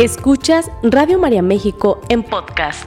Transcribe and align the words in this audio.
Escuchas 0.00 0.70
Radio 0.82 1.18
María 1.18 1.42
México 1.42 2.00
en 2.08 2.22
podcast. 2.22 2.86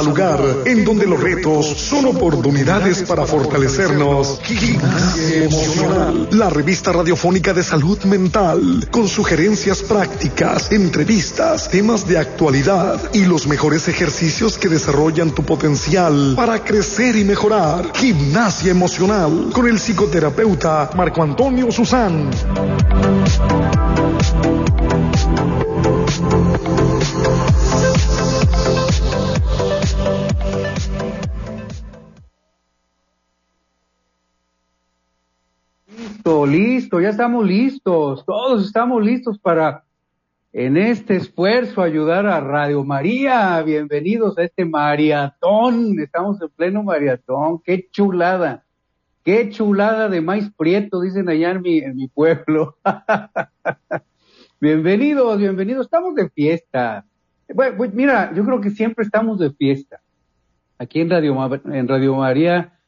Al 0.00 0.06
lugar 0.06 0.40
en 0.64 0.82
donde 0.84 1.06
los 1.06 1.20
retos 1.20 1.66
son 1.66 2.06
oportunidades 2.06 3.02
para 3.02 3.26
fortalecernos. 3.26 4.40
Gimnasia 4.42 5.44
Emocional, 5.44 6.28
la 6.32 6.48
revista 6.48 6.90
radiofónica 6.92 7.52
de 7.52 7.62
salud 7.62 8.02
mental, 8.04 8.88
con 8.90 9.08
sugerencias 9.08 9.82
prácticas, 9.82 10.72
entrevistas, 10.72 11.68
temas 11.68 12.08
de 12.08 12.16
actualidad 12.16 12.98
y 13.12 13.26
los 13.26 13.46
mejores 13.46 13.88
ejercicios 13.88 14.56
que 14.56 14.68
desarrollan 14.68 15.32
tu 15.32 15.42
potencial 15.42 16.32
para 16.34 16.64
crecer 16.64 17.16
y 17.16 17.24
mejorar. 17.24 17.92
Gimnasia 17.94 18.70
Emocional, 18.70 19.50
con 19.52 19.68
el 19.68 19.78
psicoterapeuta 19.78 20.90
Marco 20.96 21.22
Antonio 21.22 21.70
Susán. 21.70 22.30
Listo, 36.24 37.00
ya 37.00 37.10
estamos 37.10 37.46
listos, 37.46 38.24
todos 38.26 38.66
estamos 38.66 39.02
listos 39.02 39.38
para 39.38 39.84
en 40.52 40.76
este 40.76 41.16
esfuerzo 41.16 41.80
ayudar 41.80 42.26
a 42.26 42.40
Radio 42.40 42.84
María. 42.84 43.62
Bienvenidos 43.62 44.36
a 44.36 44.42
este 44.42 44.64
maratón, 44.64 45.98
estamos 45.98 46.40
en 46.42 46.48
pleno 46.50 46.82
maratón, 46.82 47.60
qué 47.64 47.88
chulada, 47.90 48.64
qué 49.24 49.48
chulada 49.48 50.08
de 50.08 50.20
maíz 50.20 50.50
prieto, 50.56 51.00
dicen 51.00 51.28
allá 51.28 51.52
en 51.52 51.62
mi, 51.62 51.78
en 51.78 51.96
mi 51.96 52.08
pueblo. 52.08 52.76
bienvenidos, 54.60 55.38
bienvenidos, 55.38 55.86
estamos 55.86 56.14
de 56.14 56.28
fiesta. 56.28 57.06
Bueno, 57.54 57.76
pues 57.78 57.94
mira, 57.94 58.32
yo 58.34 58.44
creo 58.44 58.60
que 58.60 58.70
siempre 58.70 59.04
estamos 59.04 59.38
de 59.38 59.50
fiesta. 59.52 60.00
Aquí 60.78 61.00
en 61.00 61.10
Radio 61.88 62.14
María 62.14 62.79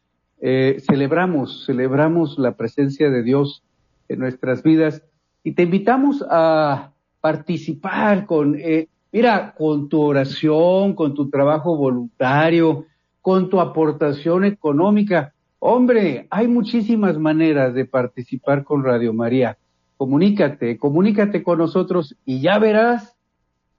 eh, 0.45 0.83
celebramos, 0.91 1.65
celebramos 1.67 2.37
la 2.37 2.57
presencia 2.57 3.11
de 3.11 3.23
Dios 3.23 3.63
en 4.09 4.19
nuestras 4.19 4.65
vidas 4.65 5.01
y 5.45 5.53
te 5.53 5.63
invitamos 5.63 6.25
a 6.29 6.91
participar 7.21 8.27
con, 8.27 8.57
eh, 8.59 8.89
mira, 9.13 9.55
con 9.57 9.89
tu 9.89 10.01
oración, 10.03 10.95
con 10.97 11.15
tu 11.15 11.31
trabajo 11.31 11.77
voluntario, 11.77 12.87
con 13.21 13.51
tu 13.51 13.61
aportación 13.61 14.45
económica. 14.45 15.33
Hombre, 15.61 16.27
hay 16.29 16.49
muchísimas 16.49 17.17
maneras 17.19 17.73
de 17.73 17.85
participar 17.85 18.65
con 18.65 18.83
Radio 18.83 19.13
María. 19.13 19.59
Comunícate, 19.97 20.77
comunícate 20.77 21.45
con 21.45 21.59
nosotros 21.59 22.17
y 22.25 22.41
ya 22.41 22.59
verás 22.59 23.17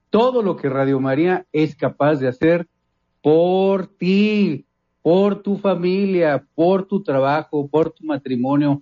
todo 0.08 0.42
lo 0.42 0.56
que 0.56 0.70
Radio 0.70 0.98
María 0.98 1.44
es 1.52 1.76
capaz 1.76 2.20
de 2.20 2.28
hacer 2.28 2.68
por 3.20 3.86
ti 3.86 4.64
por 5.04 5.42
tu 5.42 5.58
familia, 5.58 6.46
por 6.54 6.86
tu 6.86 7.02
trabajo, 7.02 7.68
por 7.68 7.90
tu 7.90 8.06
matrimonio, 8.06 8.80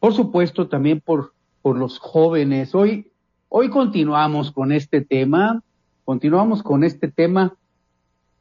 por 0.00 0.12
supuesto 0.12 0.66
también 0.66 1.00
por, 1.00 1.32
por 1.62 1.78
los 1.78 2.00
jóvenes. 2.00 2.74
Hoy, 2.74 3.12
hoy 3.48 3.70
continuamos 3.70 4.50
con 4.50 4.72
este 4.72 5.00
tema, 5.00 5.62
continuamos 6.04 6.64
con 6.64 6.82
este 6.82 7.06
tema, 7.06 7.56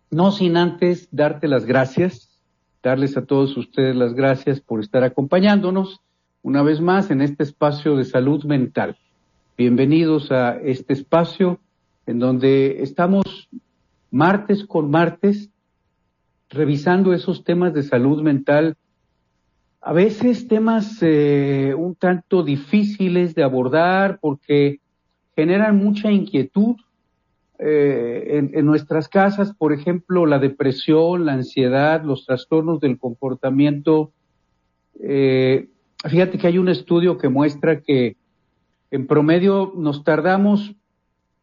no 0.10 0.32
sin 0.32 0.58
antes 0.58 1.08
darte 1.12 1.48
las 1.48 1.66
gracias, 1.66 2.42
darles 2.82 3.16
a 3.16 3.28
todos 3.28 3.56
ustedes 3.58 3.96
las 3.96 4.16
gracias 4.16 4.60
por 4.60 4.80
estar 4.80 5.04
acompañándonos 5.04 6.02
una 6.42 6.64
vez 6.64 6.82
más 6.82 7.12
en 7.12 7.22
este 7.22 7.44
espacio 7.44 7.96
de 7.96 8.06
salud 8.06 8.44
mental. 8.46 8.98
Bienvenidos 9.56 10.32
a 10.32 10.58
este 10.58 10.94
espacio 10.94 11.60
en 12.08 12.18
donde 12.18 12.82
estamos 12.82 13.50
martes 14.10 14.66
con 14.66 14.90
martes 14.90 15.52
revisando 16.50 17.14
esos 17.14 17.44
temas 17.44 17.74
de 17.74 17.84
salud 17.84 18.22
mental, 18.22 18.76
a 19.82 19.94
veces 19.94 20.48
temas 20.48 20.98
eh, 21.02 21.74
un 21.78 21.96
tanto 21.96 22.44
difíciles 22.44 23.34
de 23.36 23.44
abordar 23.44 24.20
porque 24.20 24.80
generan 25.36 25.78
mucha 25.78 26.12
inquietud 26.12 26.76
eh, 27.60 28.50
en, 28.54 28.66
nuestras 28.66 29.08
casas, 29.08 29.54
por 29.54 29.74
ejemplo, 29.74 30.26
la 30.26 30.40
depresión, 30.40 31.26
la 31.26 31.34
ansiedad, 31.34 32.04
los 32.04 32.26
trastornos 32.26 32.80
del 32.80 32.98
comportamiento. 32.98 34.12
Eh, 35.02 35.70
fíjate 36.06 36.38
que 36.38 36.48
hay 36.48 36.58
un 36.58 36.70
estudio 36.70 37.18
que 37.18 37.30
muestra 37.30 37.82
que 37.82 38.18
en 38.92 39.08
promedio 39.08 39.74
nos 39.76 40.04
tardamos 40.04 40.74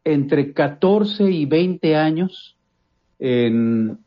entre 0.03 0.53
14 0.53 1.31
y 1.31 1.45
20 1.45 1.95
años 1.95 2.57
en 3.19 3.99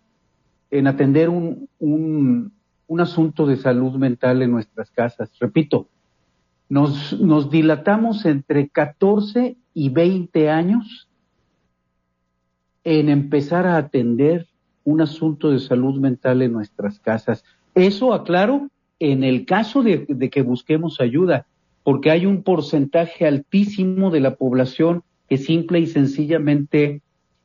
en 0.71 0.87
atender 0.87 1.29
un, 1.29 1.69
un, 1.79 2.53
un, 2.87 3.01
asunto 3.01 3.47
de 3.47 3.57
salud 3.57 3.97
mental 3.97 4.43
en 4.43 4.51
nuestras 4.51 4.91
casas. 4.91 5.31
Repito, 5.41 5.89
nos, 6.69 7.19
nos 7.21 7.51
dilatamos 7.51 8.25
entre 8.25 8.69
14 8.69 9.57
y 9.75 9.89
20 9.89 10.51
años 10.51 11.09
en 12.85 13.09
empezar 13.09 13.67
a 13.67 13.77
atender 13.77 14.47
un 14.85 15.01
asunto 15.01 15.51
de 15.51 15.59
salud 15.59 16.01
mental 16.01 16.43
en 16.43 16.53
nuestras 16.53 16.99
casas. 17.01 17.45
Eso, 17.75 18.15
aclaro, 18.15 18.69
en 18.99 19.25
el 19.25 19.45
caso 19.47 19.83
de, 19.83 20.07
de, 20.09 20.31
que 20.31 20.43
busquemos 20.43 21.01
ayuda, 21.01 21.47
porque 21.83 22.11
hay 22.11 22.27
un 22.27 22.43
porcentaje 22.43 23.27
altísimo 23.27 24.11
de 24.11 24.21
la 24.21 24.37
población 24.37 25.03
que 25.29 25.39
simple 25.39 25.81
y 25.81 25.87
sencillamente 25.87 27.03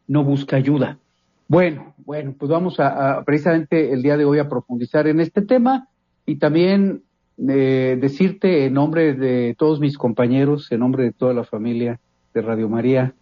no 0.07 0.23
busca 0.23 0.57
ayuda. 0.57 0.99
Bueno, 1.47 1.93
bueno, 1.97 2.33
pues 2.37 2.49
vamos 2.49 2.79
a, 2.79 3.23
precisamente 3.23 3.93
el 3.93 4.01
día 4.01 4.17
de 4.17 4.25
hoy 4.25 4.39
a 4.39 4.49
profundizar 4.49 5.07
en 5.07 5.19
este 5.19 5.43
tema 5.43 5.87
y 6.25 6.37
también 6.37 7.03
eh, 7.37 7.99
decirte 8.01 8.65
en 8.65 8.73
nombre 8.73 9.13
de 9.13 9.55
todos 9.55 9.79
mis 9.79 9.95
compañeros, 9.95 10.71
en 10.71 10.79
nombre 10.79 11.03
de 11.03 11.11
toda 11.11 11.35
la 11.35 11.43
familia 11.43 11.99
de 12.33 12.41
Radio 12.41 12.67
María, 12.67 13.13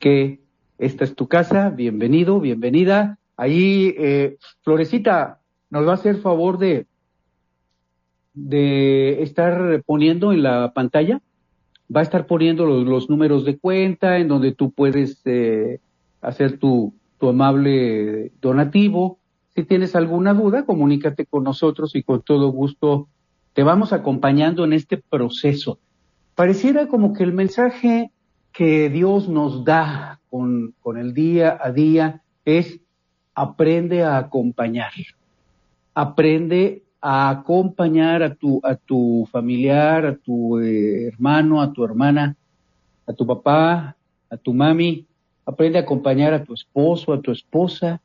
que 0.00 0.40
esta 0.78 1.04
es 1.04 1.14
tu 1.14 1.28
casa, 1.28 1.70
bienvenido, 1.70 2.40
bienvenida. 2.40 3.18
Ahí, 3.36 3.94
eh, 3.98 4.36
Florecita, 4.62 5.38
nos 5.70 5.86
va 5.86 5.92
a 5.92 5.94
hacer 5.94 6.16
favor 6.16 6.58
de, 6.58 6.86
de 8.34 9.22
estar 9.22 9.80
poniendo 9.86 10.32
en 10.32 10.42
la 10.42 10.72
pantalla, 10.72 11.20
va 11.94 12.00
a 12.00 12.04
estar 12.04 12.26
poniendo 12.26 12.66
los, 12.66 13.08
números 13.08 13.44
de 13.44 13.58
cuenta 13.58 14.18
en 14.18 14.26
donde 14.26 14.52
tú 14.52 14.72
puedes 14.72 15.20
eh, 15.24 15.78
hacer 16.20 16.58
tu, 16.58 16.94
tu 17.20 17.28
amable 17.28 18.32
donativo. 18.40 19.18
Si 19.54 19.64
tienes 19.64 19.94
alguna 19.94 20.32
duda, 20.32 20.64
comunícate 20.64 21.26
con 21.26 21.44
nosotros 21.44 21.94
y 21.94 22.02
con 22.02 22.22
todo 22.22 22.48
gusto 22.50 23.08
te 23.52 23.62
vamos 23.62 23.92
acompañando 23.92 24.64
en 24.64 24.72
este 24.72 24.96
proceso. 24.96 25.78
Pareciera 26.34 26.88
como 26.88 27.12
que 27.12 27.22
el 27.22 27.32
mensaje 27.32 28.10
que 28.52 28.88
Dios 28.88 29.28
nos 29.28 29.64
da 29.64 30.20
con, 30.30 30.74
el 30.96 31.12
día 31.12 31.58
a 31.62 31.70
día 31.70 32.22
es 32.44 32.80
aprende 33.34 34.02
a 34.02 34.16
acompañar. 34.16 34.92
Aprende 35.94 36.84
a 37.00 37.28
acompañar 37.28 38.22
a 38.22 38.34
tu, 38.34 38.60
a 38.62 38.76
tu 38.76 39.28
familiar, 39.30 40.06
a 40.06 40.16
tu 40.16 40.58
eh, 40.58 41.08
hermano, 41.08 41.60
a 41.60 41.72
tu 41.72 41.84
hermana, 41.84 42.36
a 43.06 43.12
tu 43.12 43.26
papá, 43.26 43.96
a 44.30 44.36
tu 44.36 44.54
mami, 44.54 45.06
aprende 45.50 45.78
a 45.78 45.82
acompañar 45.82 46.32
a 46.32 46.44
tu 46.44 46.54
esposo, 46.54 47.12
a 47.12 47.20
tu 47.20 47.32
esposa, 47.32 48.00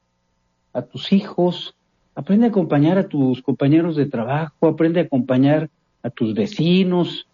a 0.73 0.81
tus 0.81 1.13
hijos, 1.13 1.75
aprende 2.15 2.47
a 2.47 2.49
acompañar 2.49 2.97
a 2.97 3.07
tus 3.07 3.41
compañeros 3.41 3.95
de 3.95 4.07
trabajo, 4.07 4.67
aprende 4.67 4.99
a 4.99 5.03
acompañar 5.03 5.69
a 6.01 6.09
tus 6.09 6.33
vecinos, 6.33 7.27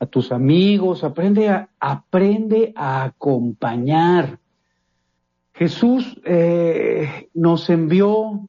a 0.00 0.06
tus 0.06 0.32
amigos, 0.32 1.04
aprende 1.04 1.48
a, 1.48 1.68
aprende 1.80 2.72
a 2.76 3.04
acompañar. 3.04 4.38
Jesús 5.52 6.18
eh, 6.24 7.28
nos 7.34 7.68
envió 7.68 8.48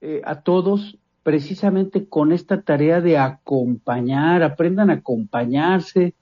eh, 0.00 0.20
a 0.24 0.42
todos 0.42 0.96
precisamente 1.24 2.06
con 2.06 2.30
esta 2.30 2.60
tarea 2.60 3.00
de 3.00 3.18
acompañar, 3.18 4.42
aprendan 4.42 4.90
a 4.90 4.94
acompañarse 4.94 6.14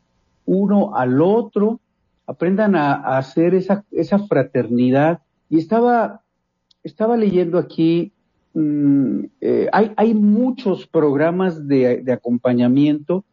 uno 0.47 0.95
al 0.95 1.21
otro 1.21 1.81
aprendan 2.33 2.75
a, 2.75 3.17
hacer 3.19 3.55
esa, 3.55 3.85
esa 3.91 4.19
fraternidad. 4.19 5.21
Y 5.49 5.59
estaba, 5.59 6.23
estaba 6.83 7.17
leyendo 7.17 7.59
aquí, 7.59 8.13
mm, 8.55 9.25
eh, 9.41 9.69
hay, 9.73 9.93
hay 9.97 10.15
muchos 10.15 10.87
programas 10.87 11.67
de, 11.69 12.05
acompañamiento. 12.13 13.25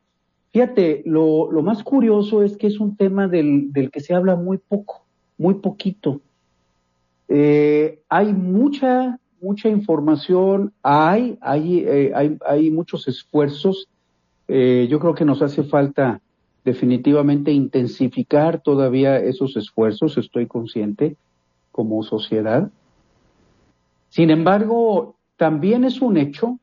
Fíjate, 0.52 1.04
lo, 1.06 1.52
lo, 1.52 1.62
más 1.62 1.84
curioso 1.84 2.44
es 2.44 2.58
que 2.58 2.68
es 2.68 2.80
un 2.80 2.96
tema 2.96 3.28
del, 3.28 3.72
del 3.72 3.92
que 3.92 4.00
se 4.00 4.14
habla 4.14 4.36
muy 4.36 4.58
poco, 4.58 5.06
muy 5.38 5.56
poquito. 5.56 6.22
Eh, 7.28 8.02
hay 8.10 8.34
mucha, 8.34 9.20
mucha 9.40 9.70
información, 9.70 10.74
hay, 10.82 11.38
hay, 11.42 11.86
eh, 11.88 12.12
hay, 12.16 12.38
hay 12.46 12.72
muchos 12.72 13.08
esfuerzos. 13.08 13.88
Yo 14.48 15.00
creo 15.00 15.14
que 15.14 15.26
nos 15.26 15.44
hace 15.44 15.62
falta 15.62 16.22
definitivamente 16.70 17.52
intensificar 17.52 18.62
todavía 18.62 19.18
esos 19.18 19.58
esfuerzos, 19.58 20.20
estoy 20.20 20.46
consciente, 20.46 21.16
como 21.72 22.04
sociedad. 22.04 22.70
Sin 24.10 24.30
embargo, 24.30 25.16
también 25.36 25.84
es 25.84 26.00
un 26.00 26.18
hecho 26.18 26.60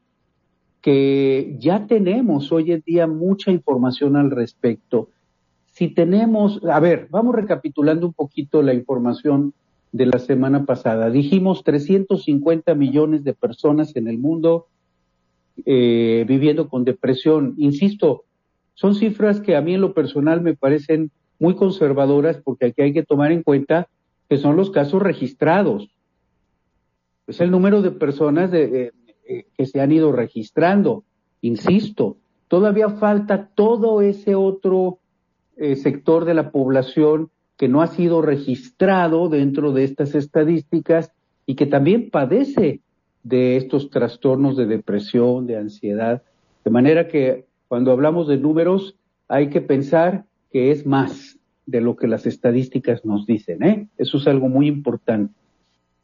que 0.81 1.57
ya 1.59 1.89
tenemos 1.89 2.53
hoy 2.53 2.71
en 2.71 2.85
día 2.87 3.09
mucha 3.09 3.51
información 3.51 4.15
al 4.15 4.31
respecto. 4.31 5.09
Si 5.73 5.89
tenemos, 5.89 6.61
a 6.65 6.79
ver, 6.79 7.09
vamos 7.11 7.35
recapitulando 7.35 8.07
un 8.07 8.13
poquito 8.13 8.63
la 8.63 8.75
información 8.75 9.55
de 9.91 10.07
la 10.07 10.21
semana 10.21 10.67
pasada. 10.67 11.11
Dijimos 11.11 11.65
350 11.65 12.77
millones 12.77 13.25
de 13.25 13.35
personas 13.35 13.97
en 13.97 14.07
el 14.07 14.19
mundo 14.19 14.69
eh, 15.65 16.25
viviendo 16.29 16.69
con 16.69 16.85
depresión. 16.85 17.55
Insisto, 17.59 18.26
son 18.77 18.95
cifras 18.95 19.41
que 19.41 19.57
a 19.57 19.63
mí 19.63 19.75
en 19.75 19.81
lo 19.81 19.95
personal 19.95 20.43
me 20.43 20.55
parecen 20.55 21.11
muy 21.39 21.57
conservadoras 21.57 22.37
porque 22.37 22.67
aquí 22.67 22.83
hay 22.83 22.93
que 22.93 23.03
tomar 23.03 23.33
en 23.33 23.43
cuenta 23.43 23.89
que 24.29 24.37
son 24.37 24.55
los 24.57 24.71
casos 24.71 25.03
registrados. 25.03 25.89
Es 27.27 27.41
el 27.41 27.51
número 27.51 27.81
de 27.81 27.91
personas 27.91 28.51
de, 28.51 28.93
eh, 29.27 29.47
que 29.57 29.67
se 29.67 29.81
han 29.81 29.93
ido 29.93 30.13
registrando. 30.13 31.05
Insisto, 31.41 32.19
todavía 32.49 32.91
falta 32.91 33.49
todo 33.55 34.03
ese 34.03 34.35
otro 34.35 34.99
eh, 35.57 35.77
sector 35.77 36.27
de 36.27 36.35
la 36.35 36.51
población 36.51 37.31
que 37.57 37.69
no 37.69 37.81
ha 37.81 37.87
sido 37.87 38.21
registrado 38.21 39.31
dentro 39.31 39.73
de 39.73 39.85
estas 39.85 40.15
estadísticas 40.15 41.13
y 41.47 41.55
que 41.55 41.65
también 41.65 42.11
padece 42.11 42.81
de 43.23 43.57
estos 43.57 43.89
trastornos 43.89 44.55
de 44.59 44.67
depresión, 44.67 45.47
de 45.47 45.57
ansiedad. 45.57 46.23
De 46.63 46.71
manera 46.71 47.09
que 47.09 47.46
cuando 47.69 47.93
hablamos 47.93 48.29
de 48.29 48.39
números 48.39 48.97
hay 49.29 49.51
que 49.51 49.61
pensar 49.61 50.25
que 50.53 50.71
es 50.71 50.87
más 50.87 51.39
de 51.67 51.81
lo 51.81 51.97
que 51.97 52.07
las 52.07 52.27
estadísticas 52.27 53.05
nos 53.05 53.27
dicen. 53.27 53.63
¿eh? 53.63 53.89
Eso 53.99 54.19
es 54.19 54.27
algo 54.27 54.49
muy 54.49 54.69
importante. 54.69 55.35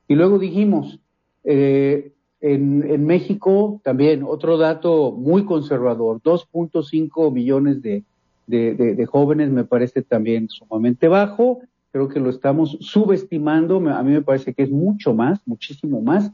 Y 0.09 0.15
luego 0.15 0.39
dijimos, 0.39 0.99
eh, 1.45 2.13
en, 2.41 2.85
en, 2.91 3.07
México 3.07 3.81
también 3.85 4.25
otro 4.25 4.59
dato 4.59 5.13
muy 5.13 5.45
conservador, 5.45 6.21
2.5 6.23 7.33
millones 7.33 7.83
de 7.83 8.03
de, 8.47 9.07
jóvenes 9.07 9.51
me 9.51 9.65
parece 9.65 10.03
también 10.03 10.49
sumamente 10.49 11.09
bajo. 11.09 11.61
Creo 11.91 12.09
que 12.09 12.21
lo 12.21 12.31
estamos 12.31 12.79
subestimando. 12.81 13.77
A 13.91 14.03
mí 14.03 14.13
me 14.13 14.23
parece 14.23 14.55
que 14.55 14.63
es 14.63 14.71
mucho 14.71 15.15
más, 15.15 15.41
muchísimo 15.47 16.01
más, 16.01 16.31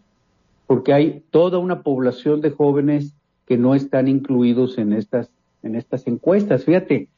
porque 0.66 0.92
hay 0.92 1.24
toda 1.30 1.58
una 1.58 1.82
población 1.82 2.40
de 2.40 2.50
jóvenes 2.50 3.14
que 3.48 3.56
no 3.56 3.74
están 3.74 4.08
incluidos 4.08 4.76
en 4.76 4.92
estas, 4.92 5.30
en 5.62 5.74
estas 5.74 6.06
encuestas. 6.06 6.66
Fíjate, 6.66 7.08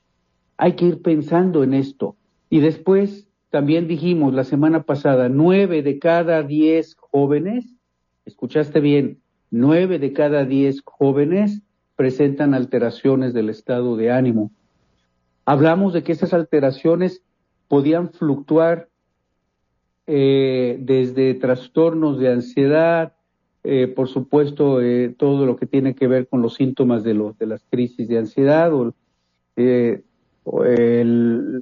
hay 0.57 0.75
que 0.75 0.87
ir 0.87 1.03
pensando 1.03 1.65
en 1.65 1.75
esto. 1.75 2.15
Y 2.49 2.61
después 2.61 3.27
también 3.51 3.89
dijimos 3.89 4.33
la 4.33 4.45
semana 4.45 4.85
pasada, 4.85 5.29
nueve 5.29 5.83
de 5.83 5.99
cada 5.99 6.45
diez 6.45 6.95
jóvenes, 6.95 7.75
escuchaste 8.27 8.79
bien, 8.79 9.19
nueve 9.51 9.99
de 9.99 10.13
cada 10.13 10.45
diez 10.45 10.83
jóvenes 10.85 11.63
presentan 11.97 12.55
alteraciones 12.55 13.35
del 13.35 13.51
estado 13.51 13.97
de 13.97 14.13
ánimo. 14.13 14.53
Hablamos 15.47 15.93
de 15.93 16.05
que 16.05 16.13
esas 16.13 16.33
alteraciones 16.33 17.25
podían 17.67 18.13
fluctuar 18.13 18.89
eh, 20.07 20.79
desde 20.81 21.35
trastornos 21.35 22.21
de 22.21 22.31
ansiedad, 22.31 23.15
eh, 23.63 23.89
por 23.89 24.09
supuesto, 24.09 24.81
eh, 24.81 25.15
todo 25.17 25.45
lo 25.45 25.57
que 25.57 25.67
tiene 25.67 25.95
que 25.95 26.07
ver 26.07 26.29
con 26.29 26.41
los 26.41 26.55
síntomas 26.55 27.05
de, 27.05 27.15
de 27.39 27.47
las 27.47 27.63
crisis 27.71 28.09
de 28.09 28.19
ansiedad, 28.19 28.73
o, 28.73 28.95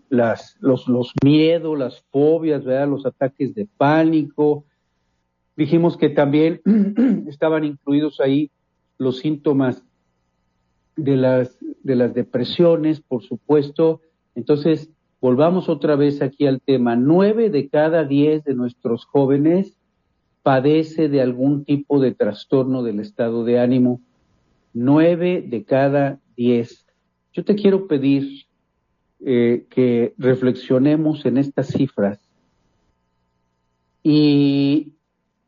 las, 0.09 0.57
los, 0.61 0.87
los, 0.87 1.13
miedos, 1.25 1.77
las 1.77 2.01
fobias, 2.11 2.65
¿verdad? 2.65 2.89
los 2.89 3.05
ataques 3.05 3.55
de 3.55 3.67
pánico. 3.77 4.65
Dijimos 5.57 5.97
que 5.97 6.09
también 6.09 6.61
estaban 7.27 7.65
incluidos 7.65 8.21
ahí 8.21 8.51
los 8.97 9.19
síntomas 9.19 9.83
de 10.97 11.17
las, 11.17 11.59
de 11.83 11.97
las 11.97 12.15
depresiones, 12.15 13.01
por 13.01 13.23
supuesto. 13.23 14.01
Entonces, 14.37 14.91
volvamos 15.21 15.69
otra 15.69 15.97
vez 15.97 16.23
aquí 16.23 16.47
al 16.47 16.61
tema. 16.61 16.95
Nueve 16.95 17.51
de 17.51 17.69
cada 17.69 18.05
diez 18.05 18.45
de 18.45 18.55
nuestros 18.55 19.05
jóvenes 19.05 19.78
padece 20.49 21.11
de 21.11 21.21
algún 21.21 21.67
tipo 21.67 22.01
de 22.01 22.15
trastorno 22.15 22.83
del 22.83 23.01
estado 23.01 23.45
de 23.45 23.61
ánimo. 23.61 24.01
Nueve 24.73 25.45
de 25.47 25.63
cada 25.63 26.21
diez. 26.39 26.87
Yo 27.35 27.45
te 27.45 27.55
quiero 27.55 27.87
pedir 27.87 28.47
eh, 29.21 29.67
que 29.69 30.15
reflexionemos 30.17 31.27
en 31.27 31.37
estas 31.37 31.67
cifras 31.67 32.19
y 34.03 34.95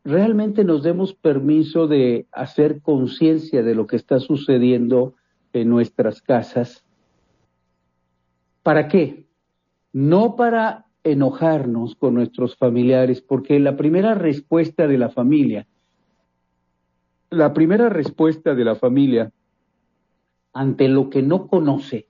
realmente 0.04 0.64
nos 0.64 0.82
demos 0.82 1.14
permiso 1.14 1.86
de 1.86 2.26
hacer 2.30 2.82
conciencia 2.82 3.62
de 3.62 3.74
lo 3.74 3.86
que 3.86 3.96
está 3.96 4.20
sucediendo 4.20 5.14
en 5.54 5.70
nuestras 5.70 6.20
casas. 6.20 6.84
¿Para 8.62 8.86
qué? 8.88 9.24
No 9.94 10.36
para 10.36 10.89
enojarnos 11.04 11.94
con 11.94 12.14
nuestros 12.14 12.56
familiares, 12.56 13.20
porque 13.20 13.58
la 13.58 13.76
primera 13.76 14.14
respuesta 14.14 14.86
de 14.86 14.98
la 14.98 15.10
familia, 15.10 15.66
la 17.30 17.52
primera 17.52 17.88
respuesta 17.88 18.54
de 18.54 18.64
la 18.64 18.74
familia 18.74 19.32
ante 20.52 20.88
lo 20.88 21.10
que 21.10 21.22
no 21.22 21.46
conoce, 21.46 22.06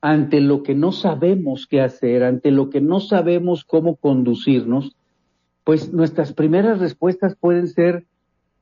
ante 0.00 0.40
lo 0.40 0.62
que 0.62 0.74
no 0.74 0.92
sabemos 0.92 1.66
qué 1.66 1.80
hacer, 1.80 2.24
ante 2.24 2.50
lo 2.50 2.68
que 2.68 2.80
no 2.80 3.00
sabemos 3.00 3.64
cómo 3.64 3.96
conducirnos, 3.96 4.96
pues 5.62 5.92
nuestras 5.92 6.34
primeras 6.34 6.78
respuestas 6.78 7.36
pueden 7.36 7.68
ser 7.68 8.04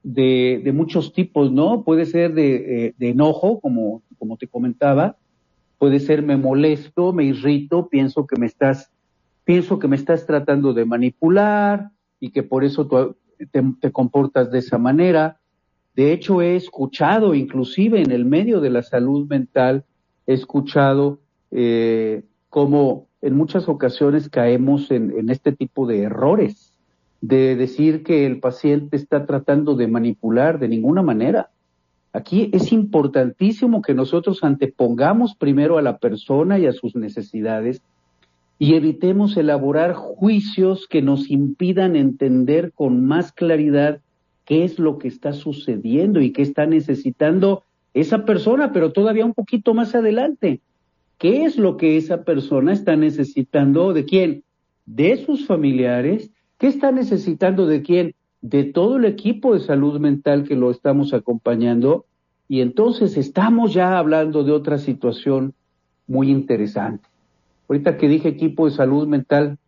de, 0.05 0.71
muchos 0.75 1.13
tipos, 1.13 1.51
¿no? 1.51 1.83
Puede 1.83 2.07
ser 2.07 2.35
de, 2.35 2.87
eh, 2.87 2.95
de 2.97 3.09
enojo, 3.09 3.61
como, 3.61 4.03
como 4.19 4.37
te 4.37 4.47
comentaba, 4.47 5.17
puede 5.83 5.99
ser 5.99 6.23
me 6.23 6.37
molesto, 6.37 7.13
me 7.13 7.25
irrito, 7.25 7.89
pienso 7.89 8.25
que 8.25 8.39
me 8.39 8.47
estás, 8.47 8.93
pienso 9.43 9.81
que 9.81 9.89
me 9.89 9.97
estás 9.97 10.27
tratando 10.27 10.75
de 10.75 10.85
manipular 10.85 11.91
y 12.21 12.31
que 12.31 12.45
por 12.45 12.63
eso 12.63 12.89
te, 13.51 13.91
comportas 13.91 14.53
de 14.53 14.61
esa 14.61 14.79
manera. 14.79 15.41
De 15.97 16.13
hecho, 16.13 16.41
he 16.41 16.55
escuchado, 16.55 17.35
inclusive 17.35 18.01
en 18.01 18.13
el 18.13 18.25
medio 18.25 18.61
de 18.61 18.71
la 18.71 18.85
salud 18.85 19.27
mental, 19.29 19.85
he 20.29 20.35
escuchado 20.35 21.19
eh, 21.51 22.23
cómo 22.49 23.09
en 23.21 23.37
muchas 23.37 23.69
ocasiones 23.69 24.29
caemos 24.29 24.89
en 24.93 25.31
este 25.31 25.51
tipo 25.51 25.89
de 25.89 26.03
errores 26.03 26.79
de 27.21 27.57
decir 27.57 28.05
que 28.05 28.25
el 28.25 28.39
paciente 28.39 28.97
está 28.97 29.27
tratando 29.27 29.75
de 29.75 29.89
manipular 29.89 30.61
de 30.61 30.69
ninguna 30.69 31.03
manera. 31.03 31.51
Aquí 32.13 32.51
es 32.53 32.73
importantísimo 32.73 33.81
que 33.83 33.95
nosotros 33.95 34.45
antepongamos 34.45 35.35
primero 35.35 35.79
a 35.79 35.83
la 35.83 35.99
persona 35.99 36.59
y 36.59 36.67
a 36.67 36.73
sus 36.73 36.95
necesidades 36.95 37.83
y 38.59 38.75
evitemos 38.75 39.37
elaborar 39.37 39.95
juicios 39.95 40.87
que 40.87 41.03
nos 41.03 41.31
impidan 41.31 41.97
entender 41.97 42.73
con 42.73 43.05
más 43.07 43.33
claridad 43.33 44.01
qué 44.45 44.65
es 44.65 44.79
lo 44.79 44.99
que 44.99 45.09
está 45.09 45.33
sucediendo 45.33 46.21
y 46.21 46.33
qué 46.33 46.43
está 46.43 46.67
necesitando 46.67 47.65
esa 47.95 48.25
persona, 48.25 48.73
pero 48.73 48.93
todavía 48.93 49.25
un 49.25 49.35
poquito 49.35 49.75
más 49.75 49.95
adelante. 49.95 50.61
¿Qué 51.19 51.45
es 51.45 51.57
lo 51.57 51.77
que 51.77 51.97
esa 51.97 52.25
persona 52.25 52.73
está 52.73 52.97
necesitando 52.97 53.93
de 53.93 54.05
quién? 54.05 54.45
De 54.87 55.17
sus 55.25 55.47
familiares, 55.47 56.31
¿Qué 56.63 56.69
está 56.69 56.93
necesitando 56.93 57.67
de 57.67 57.83
quién? 57.83 58.15
De 58.43 58.65
todo 58.65 58.97
el 58.97 59.07
equipo 59.07 59.55
de 59.55 59.61
salud 59.61 59.99
mental 59.99 60.45
que 60.45 60.57
lo 60.57 60.71
estamos 60.71 61.15
acompañando. 61.15 62.05
Y 62.49 62.61
entonces 62.61 63.17
estamos 63.17 63.73
ya 63.73 63.97
hablando 63.97 64.45
de 64.45 64.53
otra 64.53 64.77
situación 64.77 65.55
muy 66.07 66.31
interesante. 66.31 67.09
Ahorita 67.69 67.97
que 67.97 68.09
dije 68.09 68.29
equipo 68.29 68.67
de 68.67 68.73
salud 68.75 69.07
mental, 69.07 69.59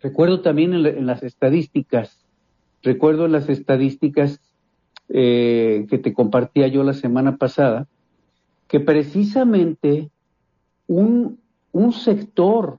recuerdo 0.00 0.42
también 0.42 0.74
en, 0.74 1.06
las 1.06 1.22
estadísticas, 1.22 2.20
recuerdo 2.82 3.24
en 3.24 3.32
las 3.32 3.48
estadísticas 3.48 4.40
eh, 5.08 5.86
que 5.88 5.98
te 5.98 6.12
compartía 6.12 6.68
yo 6.68 6.82
la 6.82 6.92
semana 6.92 7.36
pasada, 7.36 7.86
que 8.68 8.80
precisamente 8.80 10.10
un, 10.86 11.38
un 11.72 11.92
sector 11.92 12.78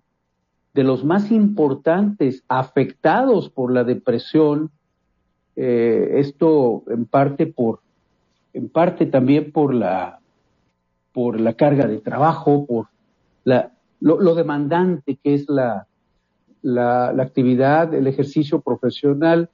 de 0.76 0.84
los 0.84 1.04
más 1.04 1.32
importantes 1.32 2.44
afectados 2.48 3.50
por 3.50 3.72
la 3.72 3.84
depresión, 3.84 4.72
eh, 5.56 6.16
esto 6.16 6.84
en 6.88 7.06
parte 7.06 7.48
por, 7.48 7.80
en 8.54 8.70
parte 8.70 9.06
también 9.06 9.52
por 9.52 9.74
la, 9.74 10.20
por 11.14 11.40
la 11.40 11.54
carga 11.54 11.88
de 11.88 12.00
trabajo, 12.00 12.66
por 12.66 12.88
la, 13.44 13.72
lo, 14.00 14.36
demandante 14.36 15.18
que 15.24 15.34
es 15.34 15.48
la, 15.48 15.88
la, 16.62 17.10
actividad, 17.22 17.94
el 17.94 18.08
ejercicio 18.08 18.62
profesional 18.62 19.50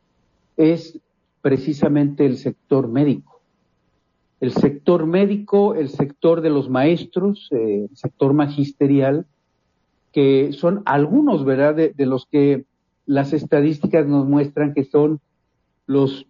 es 0.58 1.00
precisamente 1.42 2.26
el 2.26 2.38
sector 2.38 2.88
médico. 2.88 3.42
El 4.40 4.54
sector 4.54 5.06
médico, 5.06 5.76
el 5.76 5.90
sector 5.90 6.42
de 6.42 6.50
los 6.50 6.70
maestros, 6.70 7.48
eh, 7.52 7.88
el 7.90 7.96
sector 7.96 8.34
magisterial, 8.34 9.26
que 10.12 10.52
son 10.54 10.82
algunos, 10.86 11.46
¿verdad?, 11.46 11.76
de, 11.76 12.06
los 12.06 12.26
que 12.26 12.66
las 13.06 13.34
estadísticas 13.34 14.08
nos 14.08 14.28
muestran 14.28 14.74
que 14.74 14.84
son 14.84 15.20
los, 15.86 16.26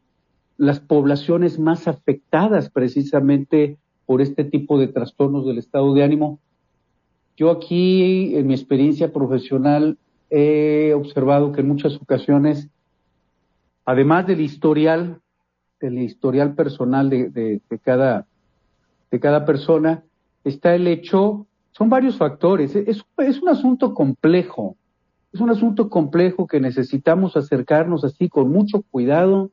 las 0.57 0.79
poblaciones 0.79 1.59
más 1.59 1.87
afectadas 1.87 2.69
precisamente 2.69 3.77
por 4.05 4.21
este 4.21 4.43
tipo 4.43 4.79
de 4.79 4.87
trastornos 4.87 5.45
del 5.45 5.57
estado 5.57 5.93
de 5.93 6.03
ánimo. 6.03 6.39
Yo 7.37 7.49
aquí, 7.49 8.35
en 8.35 8.47
mi 8.47 8.53
experiencia 8.53 9.11
profesional, 9.11 9.97
he 10.29 10.93
observado 10.93 11.51
que 11.51 11.61
en 11.61 11.67
muchas 11.67 11.95
ocasiones, 11.95 12.69
además 13.85 14.27
del 14.27 14.41
historial, 14.41 15.21
del 15.79 15.99
historial 15.99 16.55
personal 16.55 17.09
de, 17.09 17.61
cada, 17.83 18.27
de 19.09 19.19
cada 19.19 19.45
persona, 19.45 20.03
está 20.43 20.75
el 20.75 20.87
hecho, 20.87 21.47
son 21.71 21.89
varios 21.89 22.17
factores, 22.17 22.75
es, 22.75 23.03
es 23.17 23.41
un 23.41 23.49
asunto 23.49 23.93
complejo, 23.93 24.75
es 25.33 25.39
un 25.39 25.49
asunto 25.49 25.89
complejo 25.89 26.47
que 26.47 26.59
necesitamos 26.59 27.37
acercarnos 27.37 28.03
así 28.03 28.27
con 28.27 28.51
mucho 28.51 28.81
cuidado, 28.81 29.51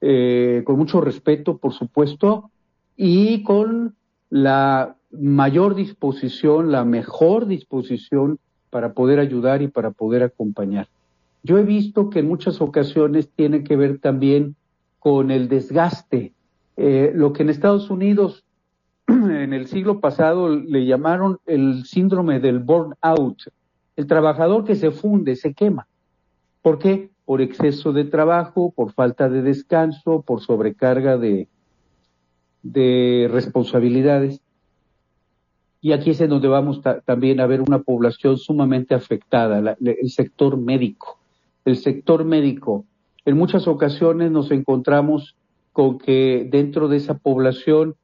eh, 0.00 0.62
con 0.66 0.76
mucho 0.76 1.00
respeto, 1.00 1.58
por 1.58 1.72
supuesto, 1.72 2.50
y 2.96 3.44
con 3.44 3.94
la 4.30 4.96
mayor 5.12 5.74
disposición, 5.74 6.72
la 6.72 6.84
mejor 6.84 7.46
disposición 7.46 8.38
para 8.70 8.94
poder 8.94 9.20
ayudar 9.20 9.62
y 9.62 9.68
para 9.68 9.90
poder 9.90 10.22
acompañar. 10.22 10.88
Yo 11.44 11.58
he 11.58 11.62
visto 11.62 12.10
que 12.10 12.20
en 12.20 12.28
muchas 12.28 12.60
ocasiones 12.60 13.28
tiene 13.28 13.62
que 13.62 13.76
ver 13.76 13.98
también 13.98 14.56
con 14.98 15.30
el 15.30 15.48
desgaste, 15.48 16.32
eh, 16.76 17.12
lo 17.14 17.32
que 17.32 17.42
en 17.42 17.50
Estados 17.50 17.90
Unidos 17.90 18.44
en 19.06 19.52
el 19.52 19.66
siglo 19.66 20.00
pasado 20.00 20.48
le 20.48 20.86
llamaron 20.86 21.38
el 21.46 21.84
síndrome 21.84 22.40
del 22.40 22.60
burnout, 22.60 23.42
el 23.96 24.06
trabajador 24.06 24.64
que 24.64 24.74
se 24.74 24.90
funde, 24.90 25.36
se 25.36 25.54
quema. 25.54 25.86
¿Por 26.62 26.78
qué? 26.78 27.10
Por 27.24 27.40
exceso 27.40 27.92
de 27.92 28.04
trabajo, 28.04 28.72
por 28.74 28.92
falta 28.92 29.28
de 29.28 29.42
descanso, 29.42 30.22
por 30.22 30.40
sobrecarga 30.40 31.18
de, 31.18 31.48
de 32.62 33.28
responsabilidades. 33.30 34.40
Y 35.80 35.92
aquí 35.92 36.10
es 36.10 36.20
en 36.20 36.30
donde 36.30 36.48
vamos 36.48 36.80
también 37.04 37.40
a 37.40 37.46
ver 37.46 37.60
una 37.60 37.80
población 37.80 38.38
sumamente 38.38 38.94
afectada, 38.94 39.76
el 39.80 40.10
sector 40.10 40.56
médico. 40.56 41.18
El 41.64 41.76
sector 41.76 42.24
médico, 42.24 42.86
en 43.24 43.36
muchas 43.36 43.68
ocasiones 43.68 44.30
nos 44.30 44.50
encontramos 44.50 45.36
con 45.72 45.98
que 45.98 46.48
dentro 46.50 46.88
de 46.88 46.96
esa 46.96 47.14
población 47.14 47.94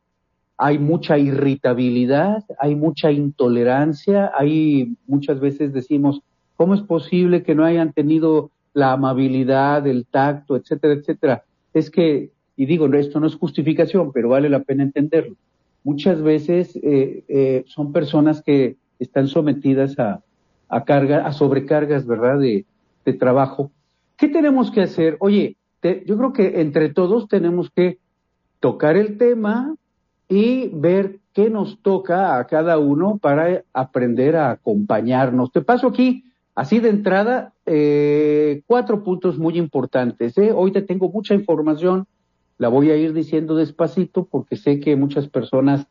hay 0.59 0.79
mucha 0.79 1.19
irritabilidad, 1.19 2.45
hay 2.59 2.75
mucha 2.75 3.11
intolerancia, 3.13 4.33
hay 4.37 4.97
muchas 5.07 5.41
veces 5.41 5.73
decimos, 5.73 6.21
¿cómo 6.57 6.75
es 6.75 6.83
posible 6.83 7.43
que 7.43 7.55
no 7.55 7.65
hayan 7.65 7.93
tenido 7.93 8.51
la 8.75 8.93
amabilidad, 8.93 9.87
el 9.87 10.05
tacto, 10.07 10.57
etcétera, 10.57 10.95
etcétera? 10.95 11.45
Es 11.73 11.91
que, 11.91 12.33
y 12.57 12.67
digo, 12.67 12.93
esto 12.93 13.21
no 13.21 13.29
es 13.29 13.37
justificación, 13.37 14.13
pero 14.13 14.31
vale 14.31 14.51
la 14.51 14.61
pena 14.61 14.83
entenderlo 14.83 15.37
muchas 15.89 16.21
veces 16.23 16.77
eh, 16.83 17.25
eh, 17.29 17.65
son 17.67 17.93
personas 17.93 18.43
que 18.43 18.77
están 18.99 19.27
sometidas 19.27 19.99
a, 19.99 20.23
a 20.69 20.85
carga, 20.85 21.27
a 21.27 21.33
sobrecargas, 21.33 22.07
¿verdad? 22.07 22.39
De, 22.39 22.67
de, 23.07 23.13
trabajo. 23.15 23.71
¿Qué 24.19 24.29
tenemos 24.29 24.71
que 24.71 24.83
hacer? 24.83 25.17
Oye, 25.21 25.57
yo 25.83 26.19
creo 26.19 26.33
que 26.35 26.61
entre 26.61 26.93
todos 26.93 27.27
tenemos 27.27 27.71
que 27.71 27.99
tocar 28.61 28.99
el 28.99 29.17
tema 29.17 29.77
y 30.29 30.69
ver 30.69 31.21
qué 31.33 31.51
nos 31.51 31.81
toca 31.81 32.39
a 32.39 32.47
cada 32.47 32.79
uno 32.79 33.19
para 33.19 33.63
aprender 33.73 34.37
a 34.37 34.51
acompañarnos. 34.51 35.51
Te 35.53 35.63
paso 35.63 35.89
aquí, 35.89 36.25
así 36.55 36.81
de 36.81 36.91
entrada, 36.91 37.53
eh, 37.67 38.63
cuatro 38.67 39.03
puntos 39.03 39.39
muy 39.39 39.57
importantes. 39.57 40.37
¿eh? 40.39 40.53
Hoy 40.55 40.73
te 40.73 40.83
tengo 40.83 41.09
mucha 41.09 41.35
información 41.35 42.07
la 42.59 42.69
voy 42.69 42.91
a 42.91 42.97
ir 42.97 43.13
diciendo 43.15 43.55
despacito 43.55 44.25
porque 44.25 44.57
sé 44.57 44.81
que 44.81 44.97
muchas 44.97 45.29
personas 45.29 45.87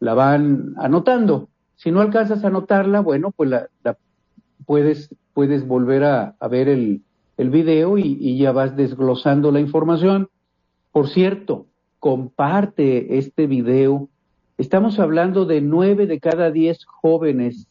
la 0.00 0.14
van 0.14 0.74
anotando. 0.78 1.50
Si 1.76 1.90
no 1.90 2.00
alcanzas 2.00 2.42
a 2.42 2.48
anotarla, 2.48 3.00
bueno, 3.00 3.30
pues 3.30 3.50
la, 3.50 3.68
puedes, 4.64 5.14
puedes 5.34 5.66
volver 5.66 6.04
a, 6.04 6.36
ver 6.50 6.68
el, 6.68 7.02
el 7.36 7.50
video 7.50 7.98
y, 7.98 8.16
y, 8.18 8.38
ya 8.38 8.52
vas 8.52 8.76
desglosando 8.76 9.52
la 9.52 9.60
información. 9.60 10.30
Por 10.90 11.08
cierto, 11.08 11.66
comparte 12.04 13.16
este 13.16 13.46
video. 13.46 14.10
Estamos 14.58 14.98
hablando 14.98 15.46
de 15.46 15.62
nueve 15.62 16.06
de 16.06 16.20
cada 16.20 16.50
diez 16.50 16.84
jóvenes 16.84 17.66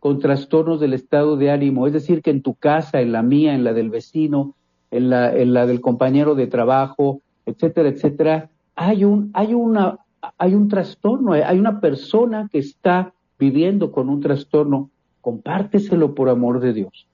con 0.00 0.18
trastornos 0.18 0.80
del 0.80 0.92
estado 0.92 1.38
de 1.38 1.50
ánimo, 1.50 1.86
es 1.86 1.94
decir, 1.94 2.20
que 2.20 2.30
en 2.30 2.42
tu 2.42 2.52
casa, 2.52 3.00
en 3.00 3.10
la 3.10 3.22
mía, 3.22 3.54
en 3.54 3.64
la 3.64 3.72
del 3.72 3.88
vecino, 3.88 4.54
en 4.90 5.08
la, 5.08 5.30
del 5.66 5.80
compañero 5.80 6.34
de 6.34 6.46
trabajo, 6.46 7.22
etcétera, 7.46 7.88
etcétera, 7.88 8.50
hay 8.76 9.06
un, 9.06 9.30
hay 9.32 9.54
una, 9.54 10.00
hay 10.36 10.54
un 10.54 10.68
trastorno, 10.68 11.32
hay 11.32 11.58
una 11.58 11.80
persona 11.80 12.50
que 12.52 12.58
está 12.58 13.14
viviendo 13.38 13.92
con 13.92 14.10
un 14.10 14.20
trastorno, 14.20 14.90
compárteselo 15.22 16.14
por 16.14 16.28
amor 16.28 16.60
de 16.60 16.74
Dios. 16.74 17.06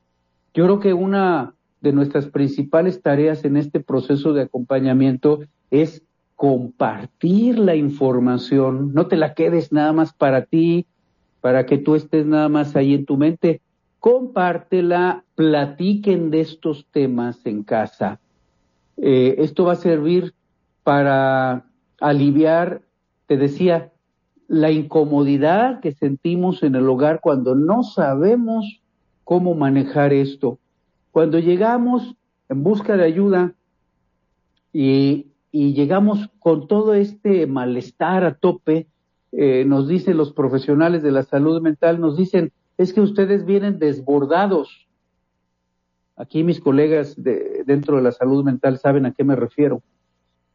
Yo 0.52 0.64
creo 0.64 0.80
que 0.80 0.94
una 0.94 1.54
de 1.80 1.92
nuestras 1.92 2.26
principales 2.26 3.02
tareas 3.02 3.44
en 3.44 3.56
este 3.56 3.78
proceso 3.78 4.32
de 4.32 4.42
acompañamiento 4.42 5.38
es 5.70 6.02
compartir 6.36 7.58
la 7.58 7.74
información, 7.74 8.92
no 8.94 9.06
te 9.06 9.16
la 9.16 9.34
quedes 9.34 9.72
nada 9.72 9.92
más 9.92 10.12
para 10.12 10.44
ti, 10.44 10.86
para 11.40 11.66
que 11.66 11.78
tú 11.78 11.94
estés 11.94 12.26
nada 12.26 12.48
más 12.48 12.76
ahí 12.76 12.94
en 12.94 13.06
tu 13.06 13.16
mente, 13.16 13.60
compártela, 13.98 15.24
platiquen 15.34 16.30
de 16.30 16.42
estos 16.42 16.86
temas 16.92 17.44
en 17.46 17.62
casa, 17.62 18.20
eh, 18.98 19.36
esto 19.38 19.64
va 19.64 19.72
a 19.72 19.76
servir 19.76 20.34
para 20.82 21.64
aliviar, 22.00 22.82
te 23.26 23.36
decía, 23.36 23.92
la 24.48 24.70
incomodidad 24.70 25.80
que 25.80 25.92
sentimos 25.92 26.62
en 26.62 26.76
el 26.76 26.88
hogar 26.88 27.20
cuando 27.20 27.54
no 27.54 27.82
sabemos 27.82 28.80
cómo 29.24 29.54
manejar 29.54 30.12
esto. 30.12 30.58
Cuando 31.10 31.38
llegamos 31.38 32.14
en 32.48 32.62
busca 32.62 32.96
de 32.96 33.04
ayuda 33.04 33.54
y, 34.72 35.26
llegamos 35.75 36.30
con 36.38 36.68
todo 36.68 36.94
este 36.94 37.46
malestar 37.46 38.25
a 38.25 38.34
tope, 38.34 38.86
eh, 39.32 39.64
nos 39.66 39.88
dicen 39.88 40.16
los 40.16 40.32
profesionales 40.32 41.02
de 41.02 41.12
la 41.12 41.22
salud 41.22 41.60
mental, 41.60 42.00
nos 42.00 42.16
dicen, 42.16 42.52
es 42.78 42.92
que 42.92 43.00
ustedes 43.00 43.44
vienen 43.44 43.78
desbordados 43.78 44.86
Aquí 46.16 46.42
mis 46.44 46.60
colegas 46.60 47.22
de, 47.22 47.62
dentro 47.66 47.96
de 47.96 48.02
la 48.02 48.12
salud 48.12 48.42
mental 48.42 48.78
saben 48.78 49.04
a 49.04 49.12
qué 49.12 49.22
me 49.22 49.36
refiero. 49.36 49.82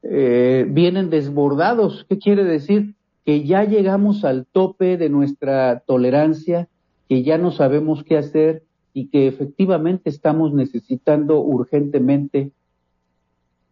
Eh, 0.02 0.66
vienen 0.68 1.12
desbordados. 1.12 2.06
¿Qué 2.10 2.18
quiere 2.18 2.44
decir? 2.44 2.96
Que 3.24 3.44
ya 3.44 3.64
llegamos 3.64 4.26
al 4.26 4.48
tope 4.48 4.98
de 4.98 5.10
nuestra 5.10 5.84
tolerancia, 5.86 6.68
que 7.08 7.22
ya 7.22 7.38
no 7.38 7.52
sabemos 7.52 8.04
qué 8.04 8.18
hacer 8.18 8.64
y 8.94 9.08
que 9.08 9.28
efectivamente 9.28 10.10
estamos 10.10 10.52
necesitando 10.52 11.40
urgentemente 11.40 12.52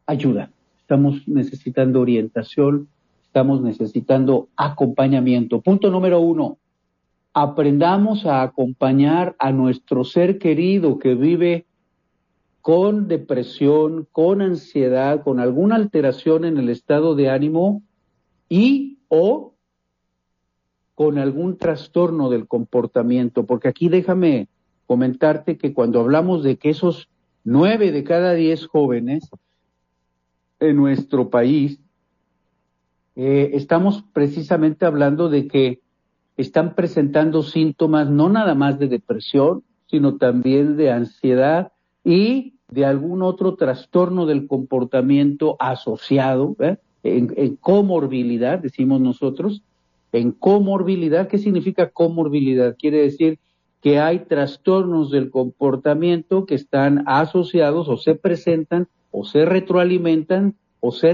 ayuda. 0.06 0.52
Estamos 0.90 1.28
necesitando 1.28 2.02
orientación, 2.02 2.90
estamos 3.22 3.62
necesitando 3.62 4.50
acompañamiento. 4.56 5.62
Punto 5.62 5.92
número 5.92 6.20
uno, 6.20 6.58
aprendamos 7.32 8.26
a 8.26 8.42
acompañar 8.42 9.36
a 9.38 9.52
nuestro 9.52 10.04
ser 10.04 10.40
querido 10.40 10.98
que 10.98 11.14
vive 11.14 11.68
con 12.62 13.08
depresión, 13.08 14.08
con 14.12 14.42
ansiedad, 14.42 15.22
con 15.22 15.40
alguna 15.40 15.76
alteración 15.76 16.44
en 16.44 16.58
el 16.58 16.70
estado 16.70 17.14
de 17.14 17.30
ánimo 17.30 17.84
y 18.50 18.98
o 19.10 19.54
con 20.96 21.20
algún 21.20 21.60
trastorno 21.60 22.32
del 22.32 22.48
comportamiento, 22.48 23.46
porque 23.46 23.68
aquí 23.68 23.90
déjame 23.90 24.48
comentarte 24.88 25.60
que 25.60 25.72
cuando 25.72 26.00
hablamos 26.00 26.42
de 26.42 26.58
que 26.58 26.72
esos 26.72 27.10
nueve 27.44 27.92
de 27.92 28.04
cada 28.04 28.34
diez 28.34 28.66
jóvenes 28.66 29.30
en 30.60 30.76
nuestro 30.76 31.30
país, 31.30 31.80
eh, 33.16 33.52
estamos 33.54 34.04
precisamente 34.14 34.86
hablando 34.86 35.30
de 35.30 35.48
que 35.48 35.82
están 36.38 36.76
presentando 36.76 37.44
síntomas 37.44 38.10
no 38.10 38.30
nada 38.30 38.56
más 38.56 38.80
de 38.80 38.88
depresión, 38.88 39.64
sino 39.88 40.18
también 40.18 40.78
de 40.78 40.92
ansiedad, 40.92 41.72
y 42.04 42.56
de 42.70 42.86
algún 42.86 43.22
otro 43.22 43.56
trastorno 43.56 44.26
del 44.26 44.48
comportamiento 44.48 45.56
asociado, 45.60 46.56
¿eh? 46.60 46.78
en, 47.04 47.56
comorbilidad, 47.58 48.60
decimos 48.60 49.02
nosotros, 49.02 49.64
en 50.12 50.32
comorbilidad, 50.32 51.28
¿qué 51.28 51.38
significa 51.38 51.90
comorbilidad? 51.90 52.76
Quiere 52.78 53.02
decir 53.02 53.40
que 53.82 54.00
hay 54.00 54.20
trastornos 54.20 55.12
del 55.12 55.30
comportamiento 55.30 56.46
que 56.46 56.56
están 56.56 57.04
asociados 57.08 57.88
o 57.88 57.98
se 57.98 58.16
presentan 58.16 58.88
o 59.12 59.26
se 59.26 59.46
retroalimentan 59.46 60.56
o 60.80 60.92
se, 60.92 61.14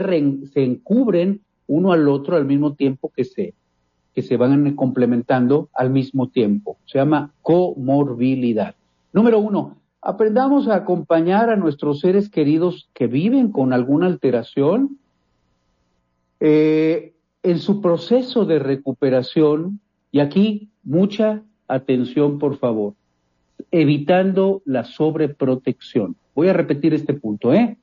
se 0.53 0.63
encubren 0.63 1.41
uno 1.67 1.91
al 1.91 2.07
otro 2.07 2.35
al 2.35 2.45
mismo 2.45 2.73
tiempo 2.73 3.11
que 3.15 3.25
se, 3.25 3.53
que 4.13 4.21
se 4.21 4.37
van 4.37 4.75
complementando 4.75 5.69
al 5.73 5.89
mismo 5.89 6.29
tiempo. 6.29 6.77
Se 6.85 6.99
llama 6.99 7.33
comorbilidad. 7.41 8.75
Número 9.13 9.39
uno, 9.39 9.77
aprendamos 10.01 10.67
a 10.67 10.75
acompañar 10.75 11.49
a 11.49 11.55
nuestros 11.55 11.99
seres 11.99 12.29
queridos 12.29 12.89
que 12.93 13.07
viven 13.07 13.51
con 13.51 13.73
alguna 13.73 14.07
alteración 14.07 14.99
eh, 16.39 17.13
en 17.43 17.59
su 17.59 17.81
proceso 17.81 18.45
de 18.45 18.59
recuperación. 18.59 19.79
Y 20.11 20.19
aquí 20.19 20.69
mucha 20.83 21.43
atención, 21.67 22.39
por 22.39 22.57
favor, 22.57 22.93
evitando 23.71 24.61
la 24.65 24.83
sobreprotección. 24.83 26.15
Voy 26.35 26.49
a 26.49 26.53
repetir 26.53 26.93
este 26.93 27.13
punto, 27.13 27.53
¿eh? 27.53 27.77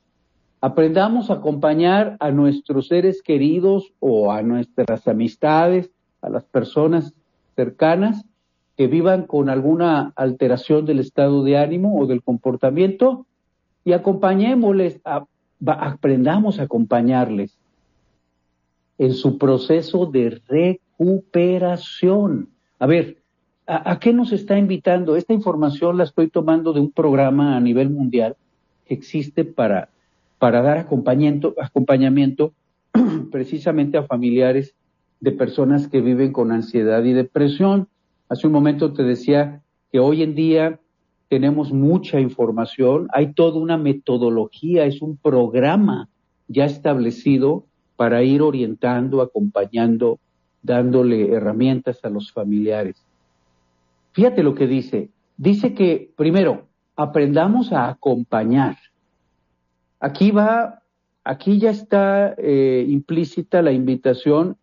Aprendamos 0.64 1.28
a 1.28 1.34
acompañar 1.34 2.16
a 2.20 2.30
nuestros 2.30 2.86
seres 2.86 3.20
queridos 3.20 3.92
o 3.98 4.30
a 4.30 4.42
nuestras 4.42 5.08
amistades, 5.08 5.90
a 6.20 6.28
las 6.28 6.44
personas 6.44 7.14
cercanas 7.56 8.24
que 8.76 8.86
vivan 8.86 9.26
con 9.26 9.48
alguna 9.48 10.12
alteración 10.14 10.86
del 10.86 11.00
estado 11.00 11.42
de 11.42 11.58
ánimo 11.58 11.98
o 11.98 12.06
del 12.06 12.22
comportamiento 12.22 13.26
y 13.84 13.92
acompañémosles, 13.92 15.00
aprendamos 15.66 16.60
a 16.60 16.62
acompañarles 16.62 17.58
en 18.98 19.14
su 19.14 19.38
proceso 19.38 20.06
de 20.06 20.40
recuperación. 20.46 22.50
A 22.78 22.86
ver, 22.86 23.16
¿a, 23.66 23.98
qué 23.98 24.12
nos 24.12 24.30
está 24.30 24.56
invitando? 24.56 25.16
Esta 25.16 25.32
información 25.32 25.98
la 25.98 26.04
estoy 26.04 26.28
tomando 26.28 26.72
de 26.72 26.78
un 26.78 26.92
programa 26.92 27.56
a 27.56 27.60
nivel 27.60 27.90
mundial 27.90 28.36
que 28.86 28.94
existe 28.94 29.44
para, 29.44 29.88
para 30.42 30.60
dar 30.60 30.76
acompañamiento, 30.76 31.54
acompañamiento 31.56 32.52
precisamente 33.30 33.96
a 33.96 34.02
familiares 34.02 34.74
de 35.20 35.30
personas 35.30 35.86
que 35.86 36.00
viven 36.00 36.32
con 36.32 36.50
ansiedad 36.50 37.04
y 37.04 37.12
depresión. 37.12 37.86
Hace 38.28 38.48
un 38.48 38.52
momento 38.52 38.92
te 38.92 39.04
decía 39.04 39.62
que 39.92 40.00
hoy 40.00 40.24
en 40.24 40.34
día 40.34 40.80
tenemos 41.28 41.72
mucha 41.72 42.18
información, 42.18 43.06
hay 43.12 43.34
toda 43.34 43.60
una 43.60 43.78
metodología, 43.78 44.84
es 44.84 45.00
un 45.00 45.16
programa 45.16 46.08
ya 46.48 46.64
establecido 46.64 47.64
para 47.94 48.24
ir 48.24 48.42
orientando, 48.42 49.22
acompañando, 49.22 50.18
dándole 50.60 51.32
herramientas 51.32 52.00
a 52.04 52.10
los 52.10 52.32
familiares. 52.32 52.96
Fíjate 54.10 54.42
lo 54.42 54.56
que 54.56 54.66
dice. 54.66 55.08
Dice 55.36 55.72
que, 55.72 56.10
primero, 56.16 56.66
aprendamos 56.96 57.72
a 57.72 57.88
acompañar. 57.88 58.76
Aquí 60.02 60.30
va, 60.30 60.82
aquí 61.24 61.58
ya 61.58 61.70
está 61.70 62.34
eh, 62.36 62.84
implícita 62.88 63.62
la 63.62 63.72
invitación 63.72 64.56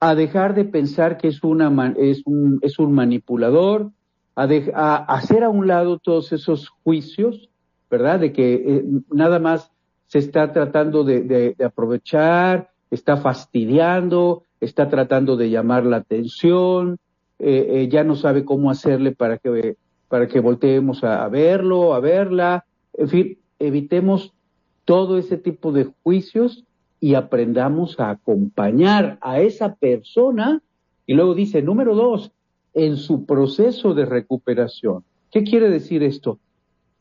a 0.00 0.14
dejar 0.14 0.54
de 0.54 0.64
pensar 0.64 1.18
que 1.18 1.28
es, 1.28 1.42
una, 1.42 1.94
es, 1.98 2.22
un, 2.26 2.58
es 2.62 2.78
un 2.78 2.92
manipulador, 2.92 3.90
a, 4.36 4.96
hacer 5.14 5.42
a 5.42 5.48
un 5.48 5.66
lado 5.66 5.98
todos 5.98 6.32
esos 6.32 6.68
juicios, 6.84 7.48
¿verdad? 7.90 8.20
De 8.20 8.32
que 8.32 8.54
eh, 8.54 8.84
nada 9.10 9.38
más 9.38 9.72
se 10.06 10.18
está 10.18 10.52
tratando 10.52 11.02
de 11.04 11.56
aprovechar, 11.64 12.70
está 12.90 13.16
fastidiando, 13.16 14.44
está 14.60 14.88
tratando 14.88 15.36
de 15.36 15.50
llamar 15.50 15.84
la 15.84 15.98
atención, 15.98 16.98
eh, 17.38 17.82
eh, 17.82 17.88
ya 17.88 18.04
no 18.04 18.16
sabe 18.16 18.44
cómo 18.44 18.70
hacerle 18.70 19.12
para 19.12 19.38
que, 19.38 19.76
para 20.08 20.26
que 20.26 20.40
volteemos 20.40 21.04
a, 21.04 21.28
verlo, 21.28 21.94
a 21.94 22.00
verla. 22.00 22.64
En 22.94 23.08
fin, 23.08 23.38
evitemos 23.58 24.32
todo 24.86 25.18
ese 25.18 25.36
tipo 25.36 25.72
de 25.72 25.92
juicios 26.02 26.64
y 27.00 27.14
aprendamos 27.14 28.00
a 28.00 28.08
acompañar 28.08 29.18
a 29.20 29.40
esa 29.40 29.74
persona. 29.74 30.62
Y 31.06 31.14
luego 31.14 31.34
dice, 31.34 31.60
número 31.60 31.94
dos, 31.94 32.32
en 32.72 32.96
su 32.96 33.26
proceso 33.26 33.92
de 33.92 34.06
recuperación. 34.06 35.04
¿Qué 35.30 35.44
quiere 35.44 35.68
decir 35.68 36.02
esto? 36.02 36.38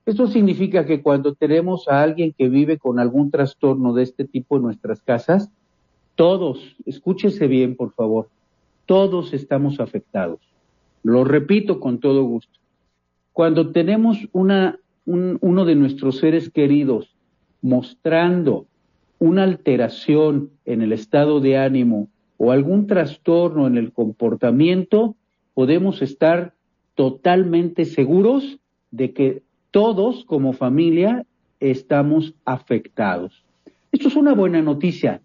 Esto 0.05 0.27
significa 0.27 0.85
que 0.85 1.01
cuando 1.01 1.35
tenemos 1.35 1.87
a 1.87 2.01
alguien 2.01 2.33
que 2.37 2.49
vive 2.49 2.77
con 2.77 2.99
algún 2.99 3.31
trastorno 3.31 3.93
de 3.93 4.03
este 4.03 4.25
tipo 4.25 4.57
en 4.57 4.63
nuestras 4.63 5.01
casas, 5.01 5.49
todos, 6.15 6.75
escúchese 6.85 7.47
bien, 7.47 7.75
por 7.75 7.93
favor, 7.93 8.29
todos 8.85 9.33
estamos 9.33 9.79
afectados. 9.79 10.39
Lo 11.03 11.23
repito 11.23 11.79
con 11.79 11.99
todo 11.99 12.23
gusto. 12.23 12.59
Cuando 13.31 13.71
tenemos 13.71 14.17
una, 14.31 14.79
uno 15.05 15.65
de 15.65 15.75
nuestros 15.75 16.17
seres 16.17 16.49
queridos 16.49 17.14
mostrando 17.65 18.67
una 19.17 19.41
alteración 19.41 20.51
en 20.65 20.83
el 20.83 20.93
estado 20.93 21.39
de 21.39 21.57
ánimo 21.57 22.09
o 22.37 22.51
algún 22.51 22.85
trastorno 22.85 23.65
en 23.65 23.75
el 23.75 23.91
comportamiento, 23.91 25.15
podemos 25.55 26.03
estar 26.03 26.53
totalmente 26.93 27.85
seguros 27.85 28.59
de 28.91 29.13
que 29.13 29.41
todos 29.71 30.25
como 30.25 30.53
familia 30.53 31.25
estamos 31.59 32.35
afectados. 32.45 33.43
Esto 33.91 34.09
es 34.09 34.15
una 34.15 34.35
buena 34.35 34.61
noticia. 34.61 35.21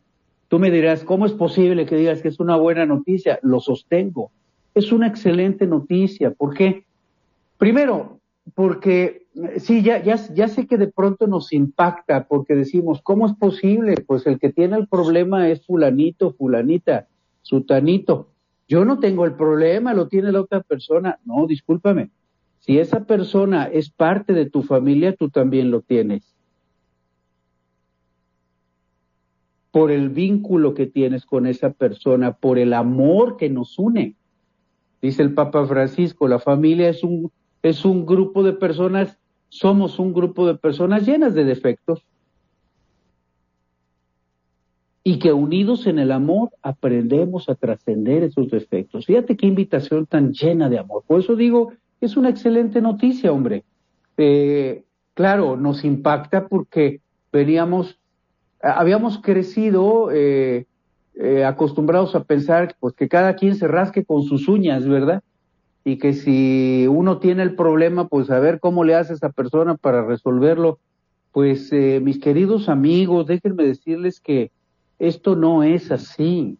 Tú 0.48 0.58
me 0.58 0.70
dirás, 0.70 1.04
¿cómo 1.04 1.26
es 1.26 1.32
posible 1.32 1.84
que 1.84 1.96
digas 1.96 2.22
que 2.22 2.28
es 2.28 2.40
una 2.40 2.56
buena 2.56 2.86
noticia? 2.86 3.38
Lo 3.42 3.60
sostengo. 3.60 4.30
Es 4.74 4.92
una 4.92 5.08
excelente 5.08 5.66
noticia. 5.66 6.30
¿Por 6.30 6.54
qué? 6.54 6.84
Primero, 7.58 8.18
porque 8.54 9.19
sí, 9.58 9.82
ya, 9.82 10.02
ya, 10.02 10.16
ya 10.34 10.48
sé 10.48 10.66
que 10.66 10.78
de 10.78 10.88
pronto 10.88 11.26
nos 11.26 11.52
impacta 11.52 12.26
porque 12.26 12.54
decimos, 12.54 13.00
¿cómo 13.02 13.26
es 13.26 13.34
posible? 13.34 13.94
Pues 14.06 14.26
el 14.26 14.38
que 14.38 14.52
tiene 14.52 14.76
el 14.76 14.88
problema 14.88 15.48
es 15.48 15.64
fulanito, 15.66 16.32
fulanita, 16.32 17.08
sutanito. 17.42 18.28
Yo 18.68 18.84
no 18.84 18.98
tengo 18.98 19.24
el 19.24 19.34
problema, 19.34 19.94
lo 19.94 20.08
tiene 20.08 20.32
la 20.32 20.40
otra 20.40 20.60
persona. 20.60 21.18
No, 21.24 21.46
discúlpame. 21.46 22.10
Si 22.60 22.78
esa 22.78 23.04
persona 23.04 23.64
es 23.64 23.90
parte 23.90 24.32
de 24.32 24.48
tu 24.48 24.62
familia, 24.62 25.14
tú 25.16 25.30
también 25.30 25.70
lo 25.70 25.80
tienes. 25.80 26.34
por 29.70 29.90
el 29.90 30.08
vínculo 30.08 30.74
que 30.74 30.86
tienes 30.86 31.24
con 31.24 31.46
esa 31.46 31.70
persona, 31.70 32.32
por 32.32 32.58
el 32.58 32.72
amor 32.72 33.36
que 33.36 33.48
nos 33.48 33.78
une. 33.78 34.16
Dice 35.00 35.22
el 35.22 35.34
Papa 35.34 35.66
Francisco, 35.66 36.28
la 36.28 36.38
familia 36.38 36.88
es 36.88 37.04
un, 37.04 37.30
es 37.62 37.84
un 37.84 38.04
grupo 38.04 38.42
de 38.42 38.52
personas, 38.52 39.18
somos 39.50 39.98
un 39.98 40.14
grupo 40.14 40.46
de 40.46 40.54
personas 40.54 41.06
llenas 41.06 41.34
de 41.34 41.44
defectos 41.44 42.02
y 45.04 45.18
que 45.18 45.32
unidos 45.32 45.86
en 45.86 45.98
el 45.98 46.12
amor 46.12 46.50
aprendemos 46.62 47.48
a 47.48 47.54
trascender 47.54 48.22
esos 48.22 48.50
defectos. 48.50 49.06
Fíjate 49.06 49.36
qué 49.36 49.46
invitación 49.46 50.06
tan 50.06 50.32
llena 50.32 50.70
de 50.70 50.78
amor. 50.78 51.04
Por 51.06 51.20
eso 51.20 51.36
digo, 51.36 51.72
es 52.00 52.16
una 52.16 52.30
excelente 52.30 52.80
noticia, 52.80 53.32
hombre. 53.32 53.64
Eh, 54.16 54.84
claro, 55.14 55.56
nos 55.56 55.84
impacta 55.84 56.48
porque 56.48 57.00
veníamos 57.32 58.00
habíamos 58.62 59.18
crecido 59.18 60.10
eh, 60.12 60.66
eh, 61.14 61.44
acostumbrados 61.44 62.14
a 62.14 62.24
pensar 62.24 62.76
pues, 62.78 62.94
que 62.94 63.08
cada 63.08 63.34
quien 63.34 63.56
se 63.56 63.66
rasque 63.66 64.04
con 64.04 64.22
sus 64.22 64.48
uñas, 64.48 64.86
¿verdad? 64.86 65.22
Y 65.84 65.98
que 65.98 66.12
si 66.12 66.86
uno 66.88 67.18
tiene 67.18 67.42
el 67.42 67.54
problema, 67.54 68.08
pues 68.08 68.30
a 68.30 68.38
ver 68.38 68.60
cómo 68.60 68.84
le 68.84 68.94
hace 68.94 69.12
a 69.12 69.16
esa 69.16 69.30
persona 69.30 69.76
para 69.76 70.04
resolverlo. 70.04 70.78
Pues 71.32 71.72
eh, 71.72 72.00
mis 72.02 72.18
queridos 72.18 72.68
amigos, 72.68 73.26
déjenme 73.26 73.64
decirles 73.64 74.20
que 74.20 74.50
esto 74.98 75.36
no 75.36 75.62
es 75.62 75.90
así. 75.90 76.58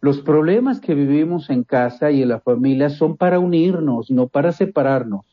Los 0.00 0.20
problemas 0.20 0.80
que 0.80 0.94
vivimos 0.94 1.50
en 1.50 1.64
casa 1.64 2.10
y 2.10 2.22
en 2.22 2.28
la 2.28 2.40
familia 2.40 2.90
son 2.90 3.16
para 3.16 3.38
unirnos, 3.38 4.10
no 4.10 4.28
para 4.28 4.52
separarnos. 4.52 5.24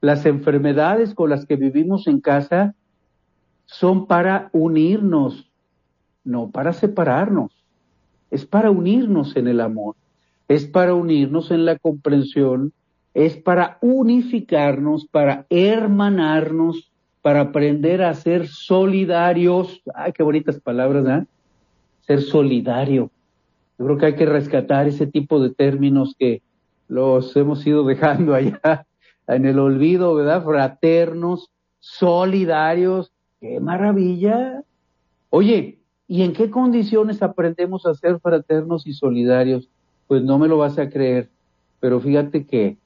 Las 0.00 0.26
enfermedades 0.26 1.14
con 1.14 1.30
las 1.30 1.44
que 1.44 1.56
vivimos 1.56 2.06
en 2.06 2.20
casa 2.20 2.74
son 3.66 4.06
para 4.06 4.48
unirnos, 4.52 5.50
no 6.22 6.50
para 6.50 6.72
separarnos. 6.72 7.52
Es 8.30 8.46
para 8.46 8.70
unirnos 8.70 9.34
en 9.36 9.48
el 9.48 9.60
amor, 9.60 9.96
es 10.48 10.66
para 10.66 10.94
unirnos 10.94 11.50
en 11.50 11.64
la 11.64 11.78
comprensión, 11.78 12.72
es 13.14 13.36
para 13.36 13.78
unificarnos, 13.80 15.06
para 15.06 15.46
hermanarnos, 15.50 16.90
para 17.22 17.40
aprender 17.42 18.02
a 18.02 18.14
ser 18.14 18.48
solidarios. 18.48 19.82
Ay, 19.94 20.12
qué 20.12 20.22
bonitas 20.22 20.60
palabras, 20.60 21.06
¿eh? 21.06 21.26
Ser 22.00 22.22
solidario. 22.22 23.10
Yo 23.78 23.84
creo 23.84 23.98
que 23.98 24.06
hay 24.06 24.14
que 24.14 24.26
rescatar 24.26 24.88
ese 24.88 25.06
tipo 25.06 25.40
de 25.40 25.50
términos 25.50 26.14
que 26.18 26.42
los 26.88 27.36
hemos 27.36 27.66
ido 27.66 27.84
dejando 27.84 28.34
allá 28.34 28.86
en 29.26 29.44
el 29.44 29.58
olvido, 29.58 30.14
¿verdad? 30.14 30.42
Fraternos, 30.42 31.50
solidarios, 31.78 33.12
¡Qué 33.40 33.60
maravilla! 33.60 34.64
Oye, 35.30 35.78
¿y 36.08 36.22
en 36.22 36.32
qué 36.32 36.50
condiciones 36.50 37.22
aprendemos 37.22 37.86
a 37.86 37.94
ser 37.94 38.18
fraternos 38.18 38.86
y 38.86 38.94
solidarios? 38.94 39.68
Pues 40.08 40.24
no 40.24 40.38
me 40.38 40.48
lo 40.48 40.58
vas 40.58 40.78
a 40.78 40.90
creer, 40.90 41.28
pero 41.78 42.00
fíjate 42.00 42.46
que 42.46 42.76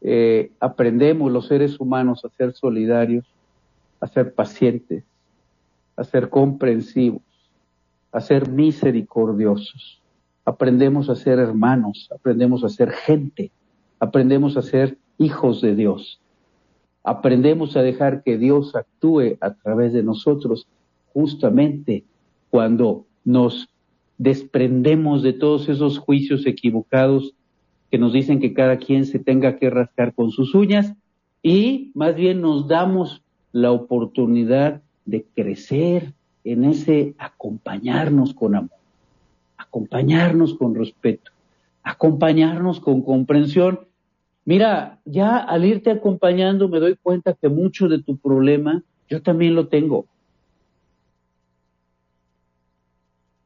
eh, 0.00 0.52
aprendemos 0.60 1.32
los 1.32 1.48
seres 1.48 1.80
humanos 1.80 2.24
a 2.24 2.28
ser 2.28 2.52
solidarios, 2.54 3.26
a 4.00 4.06
ser 4.06 4.32
pacientes, 4.34 5.02
a 5.96 6.04
ser 6.04 6.28
comprensivos, 6.28 7.22
a 8.12 8.20
ser 8.20 8.48
misericordiosos. 8.48 10.00
Aprendemos 10.44 11.10
a 11.10 11.16
ser 11.16 11.40
hermanos, 11.40 12.08
aprendemos 12.14 12.62
a 12.62 12.68
ser 12.68 12.92
gente, 12.92 13.50
aprendemos 13.98 14.56
a 14.56 14.62
ser 14.62 14.96
hijos 15.18 15.60
de 15.60 15.74
Dios. 15.74 16.20
Aprendemos 17.02 17.76
a 17.76 17.82
dejar 17.82 18.22
que 18.22 18.38
Dios 18.38 18.74
actúe 18.76 19.36
a 19.40 19.54
través 19.54 19.92
de 19.92 20.02
nosotros 20.02 20.68
justamente 21.12 22.04
cuando 22.50 23.06
nos 23.24 23.68
desprendemos 24.18 25.22
de 25.22 25.32
todos 25.32 25.68
esos 25.68 25.98
juicios 25.98 26.44
equivocados 26.46 27.34
que 27.90 27.98
nos 27.98 28.12
dicen 28.12 28.40
que 28.40 28.52
cada 28.52 28.76
quien 28.76 29.06
se 29.06 29.18
tenga 29.18 29.56
que 29.56 29.70
rascar 29.70 30.12
con 30.12 30.30
sus 30.30 30.54
uñas 30.54 30.94
y 31.42 31.92
más 31.94 32.14
bien 32.14 32.40
nos 32.40 32.68
damos 32.68 33.22
la 33.52 33.70
oportunidad 33.70 34.82
de 35.06 35.24
crecer 35.34 36.12
en 36.44 36.64
ese 36.64 37.14
acompañarnos 37.18 38.34
con 38.34 38.56
amor, 38.56 38.78
acompañarnos 39.56 40.54
con 40.54 40.74
respeto, 40.74 41.30
acompañarnos 41.82 42.80
con 42.80 43.02
comprensión. 43.02 43.80
Mira, 44.44 45.00
ya 45.04 45.38
al 45.38 45.64
irte 45.64 45.90
acompañando 45.90 46.68
me 46.68 46.80
doy 46.80 46.96
cuenta 47.02 47.34
que 47.34 47.48
mucho 47.48 47.88
de 47.88 48.02
tu 48.02 48.16
problema 48.18 48.82
yo 49.08 49.22
también 49.22 49.54
lo 49.54 49.68
tengo. 49.68 50.06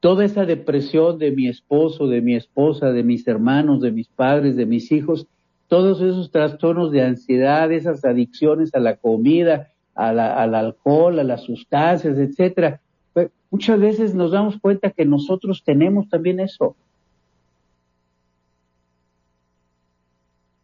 Toda 0.03 0.25
esa 0.25 0.45
depresión 0.45 1.17
de 1.17 1.31
mi 1.31 1.47
esposo, 1.47 2.09
de 2.09 2.19
mi 2.19 2.35
esposa, 2.35 2.91
de 2.91 3.03
mis 3.03 3.25
hermanos, 3.25 3.79
de 3.79 3.89
mis 3.89 4.09
padres, 4.09 4.57
de 4.57 4.65
mis 4.65 4.91
hijos, 4.91 5.27
todos 5.69 6.01
esos 6.01 6.29
trastornos 6.29 6.91
de 6.91 7.03
ansiedad, 7.03 7.71
esas 7.71 8.03
adicciones 8.03 8.75
a 8.75 8.81
la 8.81 8.97
comida, 8.97 9.69
al 9.95 10.19
alcohol, 10.55 11.19
a 11.19 11.23
las 11.23 11.43
sustancias, 11.43 12.17
etcétera. 12.17 12.81
Pues, 13.13 13.31
muchas 13.49 13.79
veces 13.79 14.13
nos 14.13 14.31
damos 14.31 14.59
cuenta 14.59 14.91
que 14.91 15.05
nosotros 15.05 15.63
tenemos 15.63 16.09
también 16.09 16.41
eso. 16.41 16.75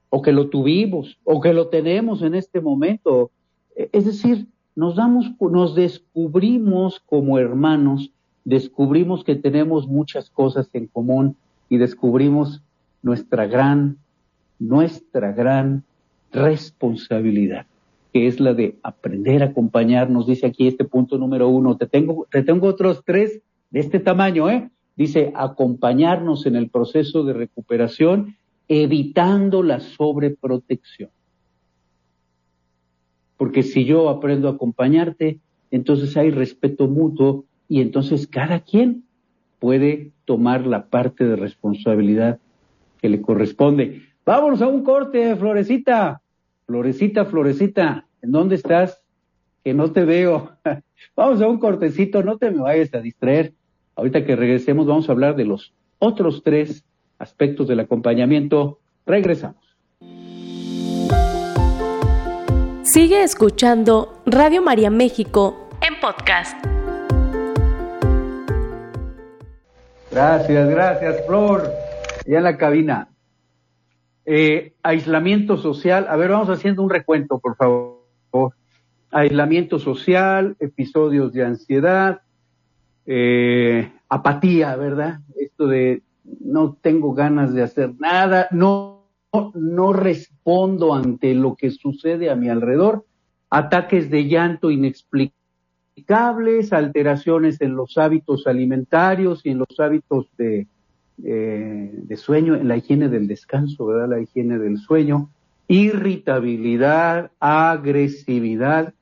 O 0.09 0.21
que 0.21 0.33
lo 0.33 0.49
tuvimos, 0.49 1.17
o 1.23 1.39
que 1.39 1.53
lo 1.53 1.69
tenemos 1.69 2.23
en 2.23 2.35
este 2.35 2.59
momento. 2.59 3.31
Es 3.73 4.03
decir, 4.03 4.47
nos 4.75 4.97
damos, 4.97 5.31
nos 5.39 5.75
descubrimos 5.75 6.99
como 6.99 7.39
hermanos 7.39 8.11
descubrimos 8.45 9.23
que 9.23 9.35
tenemos 9.35 9.87
muchas 9.87 10.29
cosas 10.29 10.69
en 10.73 10.87
común 10.87 11.35
y 11.69 11.77
descubrimos 11.77 12.61
nuestra 13.01 13.47
gran, 13.47 13.97
nuestra 14.57 15.31
gran 15.31 15.83
responsabilidad, 16.31 17.65
que 18.13 18.27
es 18.27 18.39
la 18.39 18.53
de 18.53 18.77
aprender 18.83 19.43
a 19.43 19.47
acompañarnos. 19.47 20.27
Dice 20.27 20.47
aquí 20.47 20.67
este 20.67 20.85
punto 20.85 21.17
número 21.17 21.47
uno. 21.47 21.77
Te 21.77 21.87
tengo, 21.87 22.27
te 22.31 22.43
tengo 22.43 22.67
otros 22.67 23.03
tres 23.05 23.41
de 23.69 23.79
este 23.79 23.99
tamaño, 23.99 24.49
¿eh? 24.49 24.69
Dice 24.95 25.31
acompañarnos 25.35 26.45
en 26.45 26.55
el 26.55 26.69
proceso 26.69 27.23
de 27.23 27.33
recuperación, 27.33 28.35
evitando 28.67 29.63
la 29.63 29.79
sobreprotección. 29.79 31.09
Porque 33.37 33.63
si 33.63 33.85
yo 33.85 34.09
aprendo 34.09 34.49
a 34.49 34.51
acompañarte, 34.51 35.39
entonces 35.71 36.17
hay 36.17 36.31
respeto 36.31 36.87
mutuo 36.87 37.45
y 37.69 37.81
entonces 37.81 38.27
cada 38.27 38.59
quien 38.59 39.05
puede 39.59 40.11
tomar 40.25 40.65
la 40.65 40.87
parte 40.87 41.25
de 41.25 41.35
responsabilidad 41.35 42.39
que 42.99 43.07
le 43.07 43.21
corresponde. 43.21 44.01
Vámonos 44.25 44.61
a 44.61 44.67
un 44.67 44.83
corte, 44.83 45.35
Florecita. 45.35 46.21
Florecita, 46.65 47.25
Florecita, 47.25 48.05
¿en 48.21 48.31
dónde 48.31 48.55
estás? 48.55 49.01
Que 49.63 49.73
no 49.73 49.91
te 49.91 50.03
veo. 50.03 50.51
vamos 51.15 51.41
a 51.41 51.47
un 51.47 51.59
cortecito, 51.59 52.23
no 52.23 52.37
te 52.37 52.51
me 52.51 52.61
vayas 52.61 52.93
a 52.93 52.99
distraer. 52.99 53.53
Ahorita 53.95 54.25
que 54.25 54.35
regresemos 54.35 54.85
vamos 54.85 55.07
a 55.09 55.11
hablar 55.11 55.35
de 55.35 55.45
los 55.45 55.73
otros 55.99 56.41
tres 56.43 56.85
aspectos 57.17 57.67
del 57.67 57.79
acompañamiento. 57.79 58.79
Regresamos. 59.05 59.77
Sigue 62.83 63.23
escuchando 63.23 64.21
Radio 64.25 64.63
María 64.63 64.89
México 64.89 65.69
en 65.81 65.99
podcast. 65.99 66.78
Gracias, 70.11 70.69
gracias, 70.69 71.25
Flor. 71.25 71.71
Ya 72.25 72.37
en 72.39 72.43
la 72.43 72.57
cabina. 72.57 73.09
Eh, 74.25 74.73
aislamiento 74.83 75.57
social. 75.57 76.07
A 76.09 76.15
ver, 76.15 76.31
vamos 76.31 76.49
haciendo 76.49 76.83
un 76.83 76.89
recuento, 76.89 77.39
por 77.39 77.55
favor. 77.55 78.53
Aislamiento 79.11 79.79
social, 79.79 80.55
episodios 80.59 81.33
de 81.33 81.43
ansiedad, 81.43 82.21
eh, 83.05 83.91
apatía, 84.07 84.75
¿verdad? 84.75 85.19
Esto 85.35 85.67
de 85.67 86.03
no 86.41 86.77
tengo 86.79 87.13
ganas 87.13 87.53
de 87.53 87.63
hacer 87.63 87.93
nada, 87.99 88.47
no, 88.51 89.07
no 89.55 89.93
respondo 89.93 90.93
ante 90.93 91.33
lo 91.33 91.55
que 91.55 91.71
sucede 91.71 92.29
a 92.29 92.35
mi 92.35 92.49
alrededor, 92.49 93.05
ataques 93.49 94.11
de 94.11 94.27
llanto 94.27 94.69
alteraciones 96.71 97.61
en 97.61 97.75
los 97.75 97.97
hábitos 97.97 98.47
alimentarios 98.47 99.45
y 99.45 99.49
en 99.49 99.59
los 99.59 99.79
hábitos 99.79 100.27
de, 100.37 100.67
eh, 101.23 101.91
de 101.93 102.17
sueño, 102.17 102.55
en 102.55 102.67
la 102.67 102.77
higiene 102.77 103.09
del 103.09 103.27
descanso, 103.27 103.85
¿verdad? 103.85 104.09
La 104.09 104.21
higiene 104.21 104.57
del 104.57 104.77
sueño, 104.77 105.29
irritabilidad, 105.67 107.31
agresividad, 107.39 108.93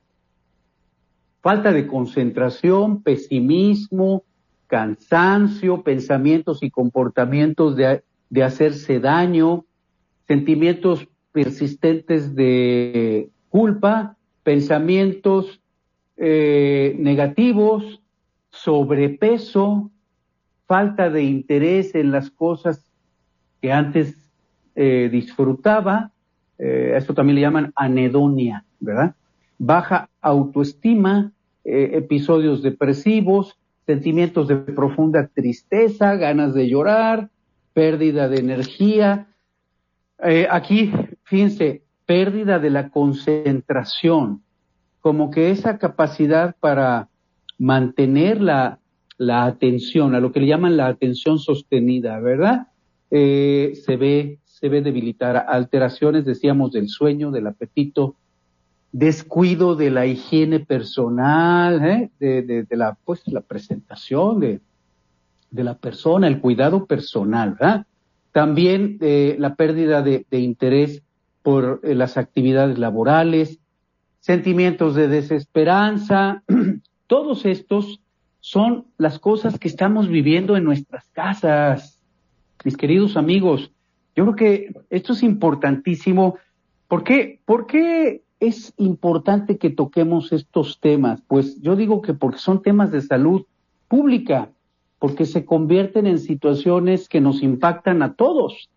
falta 1.40 1.72
de 1.72 1.86
concentración, 1.86 3.02
pesimismo, 3.02 4.24
cansancio, 4.66 5.82
pensamientos 5.82 6.62
y 6.62 6.70
comportamientos 6.70 7.76
de, 7.76 8.02
de 8.30 8.42
hacerse 8.42 9.00
daño, 9.00 9.64
sentimientos 10.26 11.08
persistentes 11.32 12.34
de 12.34 13.30
culpa, 13.48 14.16
pensamientos 14.42 15.60
eh, 16.20 16.96
negativos, 16.98 18.02
sobrepeso, 18.50 19.88
falta 20.66 21.10
de 21.10 21.22
interés 21.22 21.94
en 21.94 22.10
las 22.10 22.30
cosas 22.30 22.90
que 23.62 23.70
antes 23.70 24.16
eh, 24.74 25.08
disfrutaba, 25.12 26.10
eh, 26.58 26.94
esto 26.96 27.14
también 27.14 27.36
le 27.36 27.42
llaman 27.42 27.72
anedonia, 27.76 28.64
¿verdad? 28.80 29.14
Baja 29.58 30.08
autoestima, 30.20 31.32
episodios 31.64 32.62
depresivos, 32.62 33.56
sentimientos 33.86 34.48
de 34.48 34.56
profunda 34.56 35.28
tristeza, 35.28 36.16
ganas 36.16 36.54
de 36.54 36.68
llorar, 36.68 37.28
pérdida 37.74 38.28
de 38.28 38.40
energía. 38.40 39.26
aquí, 40.50 40.90
fíjense, 41.24 41.82
pérdida 42.06 42.58
de 42.58 42.70
la 42.70 42.88
concentración, 42.88 44.42
como 45.00 45.30
que 45.30 45.50
esa 45.50 45.78
capacidad 45.78 46.56
para 46.60 47.08
mantener 47.58 48.40
la, 48.40 48.78
la 49.16 49.44
atención, 49.44 50.14
a 50.14 50.20
lo 50.20 50.32
que 50.32 50.40
le 50.40 50.46
llaman 50.46 50.76
la 50.76 50.86
atención 50.86 51.38
sostenida, 51.38 52.20
¿verdad? 52.20 52.68
Eh, 53.10 53.72
se 53.84 53.96
ve, 53.96 54.38
se 54.44 54.68
ve 54.68 54.82
debilitar. 54.82 55.46
Alteraciones, 55.48 56.24
decíamos, 56.24 56.72
del 56.72 56.88
sueño, 56.88 57.30
del 57.30 57.46
apetito, 57.46 58.16
descuido 58.92 59.76
de 59.76 59.90
la 59.90 60.06
higiene 60.06 60.60
personal, 60.60 61.84
¿eh? 61.84 62.10
de, 62.18 62.42
de, 62.42 62.76
la, 62.76 62.96
pues, 63.04 63.26
la 63.26 63.40
presentación 63.40 64.40
de, 64.40 64.60
de 65.50 65.64
la 65.64 65.74
persona, 65.74 66.26
el 66.26 66.40
cuidado 66.40 66.86
personal, 66.86 67.52
¿verdad? 67.52 67.86
También 68.32 68.98
eh, 69.00 69.36
la 69.38 69.54
pérdida 69.56 70.02
de, 70.02 70.26
de 70.30 70.40
interés 70.40 71.02
por 71.42 71.80
eh, 71.82 71.94
las 71.94 72.16
actividades 72.16 72.78
laborales, 72.78 73.58
sentimientos 74.28 74.94
de 74.94 75.08
desesperanza, 75.08 76.42
todos 77.06 77.46
estos 77.46 78.02
son 78.40 78.84
las 78.98 79.18
cosas 79.18 79.58
que 79.58 79.68
estamos 79.68 80.06
viviendo 80.06 80.54
en 80.54 80.64
nuestras 80.64 81.08
casas, 81.14 82.04
mis 82.62 82.76
queridos 82.76 83.16
amigos. 83.16 83.72
Yo 84.14 84.24
creo 84.24 84.36
que 84.36 84.74
esto 84.90 85.14
es 85.14 85.22
importantísimo. 85.22 86.36
¿Por 86.88 87.04
qué? 87.04 87.40
¿Por 87.46 87.66
qué 87.66 88.22
es 88.38 88.74
importante 88.76 89.56
que 89.56 89.70
toquemos 89.70 90.30
estos 90.30 90.78
temas? 90.78 91.22
Pues 91.26 91.58
yo 91.62 91.74
digo 91.74 92.02
que 92.02 92.12
porque 92.12 92.38
son 92.38 92.60
temas 92.60 92.90
de 92.92 93.00
salud 93.00 93.46
pública, 93.88 94.50
porque 94.98 95.24
se 95.24 95.46
convierten 95.46 96.06
en 96.06 96.18
situaciones 96.18 97.08
que 97.08 97.22
nos 97.22 97.42
impactan 97.42 98.02
a 98.02 98.12
todos. 98.12 98.68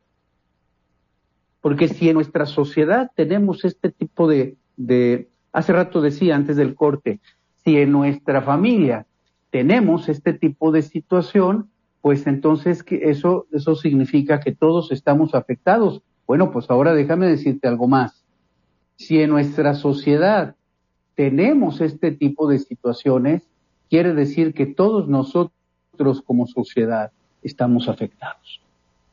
Porque 1.60 1.90
si 1.90 2.08
en 2.08 2.16
nuestra 2.16 2.46
sociedad 2.46 3.12
tenemos 3.16 3.66
este 3.66 3.92
tipo 3.92 4.30
de, 4.30 4.56
de 4.78 5.28
Hace 5.54 5.74
rato 5.74 6.02
decía 6.02 6.36
antes 6.36 6.56
del 6.56 6.76
corte, 6.76 7.20
si 7.64 7.78
en 7.78 7.92
nuestra 7.92 8.42
familia 8.42 9.06
tenemos 9.50 10.10
este 10.10 10.34
tipo 10.34 10.72
de 10.72 10.82
situación, 10.82 11.70
pues 12.02 12.26
entonces 12.26 12.84
eso, 12.90 13.48
eso 13.52 13.76
significa 13.76 14.40
que 14.40 14.54
todos 14.54 14.92
estamos 14.92 15.36
afectados. 15.36 16.02
Bueno, 16.26 16.52
pues 16.52 16.70
ahora 16.70 16.94
déjame 16.94 17.28
decirte 17.28 17.68
algo 17.68 17.88
más. 17.88 18.24
Si 18.96 19.22
en 19.22 19.30
nuestra 19.30 19.74
sociedad 19.74 20.56
tenemos 21.16 21.82
este 21.82 22.12
tipo 22.12 22.48
de 22.48 22.60
situaciones, 22.60 23.48
quiere 23.90 24.14
decir 24.14 24.54
que 24.54 24.66
todos 24.66 25.08
nosotros 25.08 26.22
como 26.26 26.48
sociedad 26.48 27.12
estamos 27.44 27.90
afectados. 27.90 28.62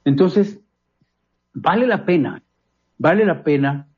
Entonces, 0.05 0.61
vale 1.53 1.87
la 1.87 2.07
pena, 2.07 2.43
vale 2.97 3.27
la 3.27 3.43
pena 3.43 3.89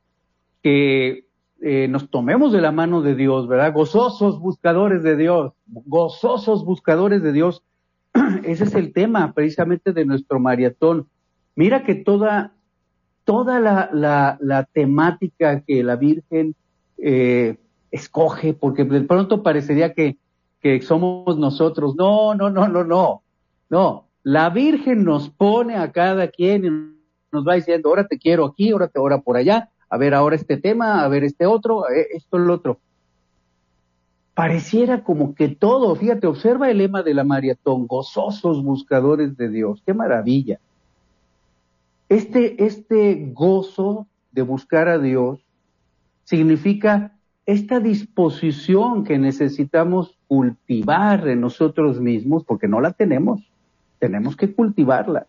que 0.63 1.25
eh, 1.63 1.87
nos 1.87 2.09
tomemos 2.09 2.51
de 2.51 2.59
la 2.59 2.71
mano 2.71 3.01
de 3.01 3.13
Dios, 3.13 3.47
¿verdad? 3.47 3.71
Gozosos 3.71 4.39
buscadores 4.39 5.03
de 5.03 5.15
Dios, 5.15 5.53
gozosos 5.67 6.65
buscadores 6.65 7.21
de 7.21 7.31
Dios. 7.31 7.63
Ese 8.43 8.63
es 8.63 8.73
el 8.73 8.93
tema 8.93 9.33
precisamente 9.33 9.93
de 9.93 10.05
nuestro 10.05 10.39
maratón. 10.39 11.07
Mira 11.55 11.83
que 11.83 11.95
toda, 11.95 12.53
toda 13.25 13.59
la, 13.59 13.89
la, 13.91 14.67
temática 14.73 15.61
que 15.61 15.83
la 15.83 15.97
Virgen 15.97 16.55
eh, 16.97 17.57
escoge, 17.91 18.53
porque 18.53 18.83
de 18.83 19.01
pronto 19.01 19.43
parecería 19.43 19.93
que, 19.93 20.17
que 20.61 20.81
somos 20.81 21.37
nosotros. 21.37 21.95
No, 21.95 22.33
no, 22.33 22.49
no, 22.49 22.67
no, 22.67 22.83
no. 22.83 23.21
No, 23.69 24.07
la 24.23 24.49
Virgen 24.49 25.03
nos 25.03 25.29
pone 25.29 25.77
a 25.77 25.91
cada 25.91 26.27
quien 26.27 26.65
y 26.65 26.69
nos 27.31 27.47
va 27.47 27.55
diciendo, 27.55 27.89
ahora 27.89 28.07
te 28.07 28.17
quiero 28.17 28.45
aquí, 28.45 28.71
ahora 28.71 28.87
te 28.87 28.99
ahora 28.99 29.21
por 29.21 29.37
allá, 29.37 29.69
a 29.91 29.97
ver 29.97 30.13
ahora 30.13 30.37
este 30.37 30.55
tema, 30.55 31.03
a 31.03 31.07
ver 31.09 31.25
este 31.25 31.45
otro, 31.45 31.89
eh, 31.89 32.07
esto, 32.13 32.37
el 32.37 32.49
otro. 32.49 32.79
Pareciera 34.33 35.03
como 35.03 35.35
que 35.35 35.49
todo, 35.49 35.93
fíjate, 35.95 36.27
observa 36.27 36.71
el 36.71 36.77
lema 36.77 37.03
de 37.03 37.13
la 37.13 37.25
maratón, 37.25 37.87
gozosos 37.87 38.63
buscadores 38.63 39.35
de 39.35 39.49
Dios, 39.49 39.83
qué 39.85 39.93
maravilla. 39.93 40.59
Este, 42.07 42.63
este 42.63 43.31
gozo 43.33 44.07
de 44.31 44.43
buscar 44.43 44.87
a 44.87 44.97
Dios 44.97 45.39
significa 46.23 47.11
esta 47.45 47.81
disposición 47.81 49.03
que 49.03 49.17
necesitamos 49.17 50.17
cultivar 50.29 51.27
en 51.27 51.41
nosotros 51.41 51.99
mismos, 51.99 52.45
porque 52.45 52.69
no 52.69 52.79
la 52.79 52.93
tenemos, 52.93 53.41
tenemos 53.99 54.37
que 54.37 54.53
cultivarla 54.53 55.27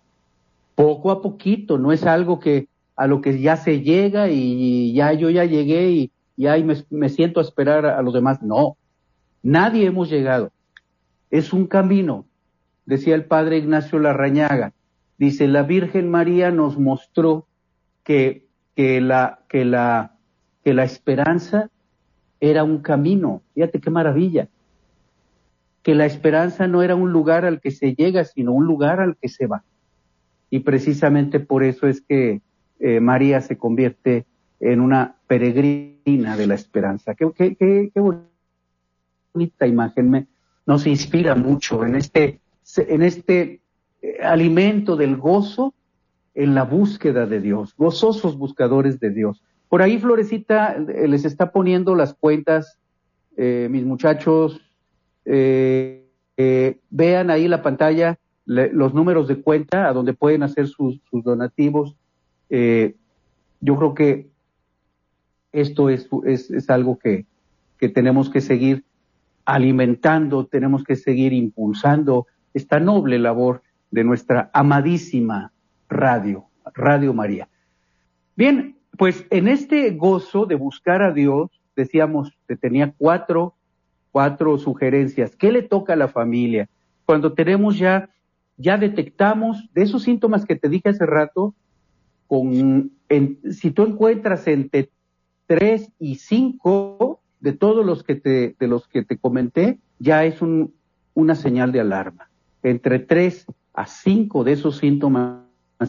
poco 0.76 1.10
a 1.10 1.20
poquito, 1.20 1.78
no 1.78 1.90
es 1.90 2.04
algo 2.04 2.38
que 2.38 2.68
a 2.96 3.06
lo 3.06 3.20
que 3.20 3.40
ya 3.40 3.56
se 3.56 3.80
llega 3.80 4.28
y 4.30 4.92
ya 4.92 5.12
yo 5.12 5.30
ya 5.30 5.44
llegué 5.44 5.90
y, 5.90 6.12
y 6.36 6.46
ahí 6.46 6.64
me, 6.64 7.08
siento 7.08 7.40
a 7.40 7.42
esperar 7.42 7.86
a, 7.86 8.00
los 8.02 8.14
demás. 8.14 8.42
No, 8.42 8.76
nadie 9.42 9.86
hemos 9.86 10.10
llegado. 10.10 10.50
Es 11.30 11.52
un 11.52 11.66
camino, 11.66 12.26
decía 12.86 13.14
el 13.14 13.24
padre 13.24 13.58
Ignacio 13.58 13.98
Larrañaga. 13.98 14.72
Dice, 15.18 15.46
la 15.46 15.62
Virgen 15.62 16.10
María 16.10 16.50
nos 16.50 16.78
mostró 16.78 17.46
que, 18.02 18.46
que, 18.74 19.00
la, 19.00 19.40
que, 19.48 19.64
la, 19.64 20.16
que 20.64 20.74
la 20.74 20.84
esperanza 20.84 21.70
era 22.40 22.64
un 22.64 22.78
camino. 22.78 23.42
Fíjate 23.54 23.80
qué 23.80 23.90
maravilla. 23.90 24.48
Que 25.82 25.94
la 25.94 26.06
esperanza 26.06 26.66
no 26.66 26.82
era 26.82 26.94
un 26.94 27.12
lugar 27.12 27.44
al 27.44 27.60
que 27.60 27.70
se 27.70 27.94
llega, 27.94 28.24
sino 28.24 28.52
un 28.52 28.66
lugar 28.66 29.00
al 29.00 29.16
que 29.16 29.28
se 29.28 29.46
va. 29.46 29.64
Y 30.50 30.60
precisamente 30.60 31.40
por 31.40 31.62
eso 31.62 31.86
es 31.86 32.00
que 32.00 32.42
eh, 32.84 32.98
María 32.98 33.40
se 33.40 33.56
convierte 33.56 34.26
en 34.58 34.80
una 34.80 35.14
peregrina 35.28 36.36
de 36.36 36.48
la 36.48 36.54
esperanza. 36.54 37.14
Qué, 37.14 37.92
bonita 39.32 39.66
imagen, 39.68 40.26
nos 40.66 40.86
inspira 40.86 41.36
mucho 41.36 41.84
en 41.84 41.94
este, 41.94 42.40
en 42.76 43.02
este 43.02 43.60
eh, 44.02 44.18
alimento 44.20 44.96
del 44.96 45.16
gozo 45.16 45.74
en 46.34 46.56
la 46.56 46.64
búsqueda 46.64 47.26
de 47.26 47.40
Dios, 47.40 47.72
gozosos 47.76 48.36
buscadores 48.36 48.98
de 48.98 49.10
Dios. 49.10 49.40
Por 49.68 49.80
ahí 49.80 49.98
Florecita 49.98 50.74
eh, 50.74 51.06
les 51.06 51.24
está 51.24 51.52
poniendo 51.52 51.94
las 51.94 52.14
cuentas, 52.14 52.78
mis 53.34 53.86
muchachos, 53.86 54.60
vean 55.24 57.30
ahí 57.30 57.48
la 57.48 57.62
pantalla 57.62 58.18
los 58.44 58.94
números 58.94 59.28
de 59.28 59.40
cuenta 59.40 59.88
a 59.88 59.92
donde 59.92 60.14
pueden 60.14 60.42
hacer 60.42 60.68
sus, 60.68 61.00
donativos. 61.10 61.96
Eh, 62.54 62.94
yo 63.62 63.76
creo 63.76 63.94
que 63.94 64.28
esto 65.52 65.88
es, 65.88 66.06
es, 66.24 66.68
algo 66.68 66.98
que, 66.98 67.24
que 67.78 67.88
tenemos 67.88 68.28
que 68.28 68.42
seguir 68.42 68.84
alimentando, 69.46 70.44
tenemos 70.44 70.84
que 70.84 70.96
seguir 70.96 71.32
impulsando 71.32 72.26
esta 72.52 72.78
noble 72.78 73.18
labor 73.18 73.62
de 73.90 74.04
nuestra 74.04 74.50
amadísima 74.52 75.50
radio, 75.88 76.44
Radio 76.74 77.14
María. 77.14 77.48
Bien, 78.36 78.76
pues 78.98 79.26
en 79.30 79.48
este 79.48 79.90
gozo 79.92 80.44
de 80.44 80.56
buscar 80.56 81.00
a 81.00 81.12
Dios, 81.12 81.50
decíamos 81.74 82.36
que 82.46 82.56
tenía 82.56 82.92
cuatro, 82.98 83.54
cuatro 84.10 84.58
sugerencias. 84.58 85.36
¿Qué 85.36 85.52
le 85.52 85.62
toca 85.62 85.94
a 85.94 85.96
la 85.96 86.08
familia? 86.08 86.68
Cuando 87.06 87.32
tenemos 87.32 87.78
ya 87.78 88.10
ya 88.56 88.76
detectamos 88.76 89.68
de 89.74 89.82
esos 89.82 90.02
síntomas 90.02 90.44
que 90.44 90.56
te 90.56 90.68
dije 90.68 90.90
hace 90.90 91.06
rato, 91.06 91.54
si 93.50 93.70
tú 93.70 93.82
encuentras 93.82 94.46
entre 94.46 94.90
3 95.46 95.90
y 95.98 96.16
5 96.16 97.20
de 97.40 97.52
todos 97.52 97.84
los 97.84 98.02
que 98.02 98.14
te, 98.14 98.56
de 98.58 98.66
los 98.68 98.88
que 98.88 99.02
te 99.04 99.18
comenté, 99.18 99.78
ya 99.98 100.24
es 100.24 100.40
un, 100.40 100.74
una 101.14 101.34
señal 101.34 101.72
de 101.72 101.80
alarma. 101.80 102.30
Entre 102.62 102.98
3 102.98 103.46
a 103.74 103.86
5 103.86 104.44
de 104.44 104.52
esos 104.52 104.78
síntomas 104.78 105.42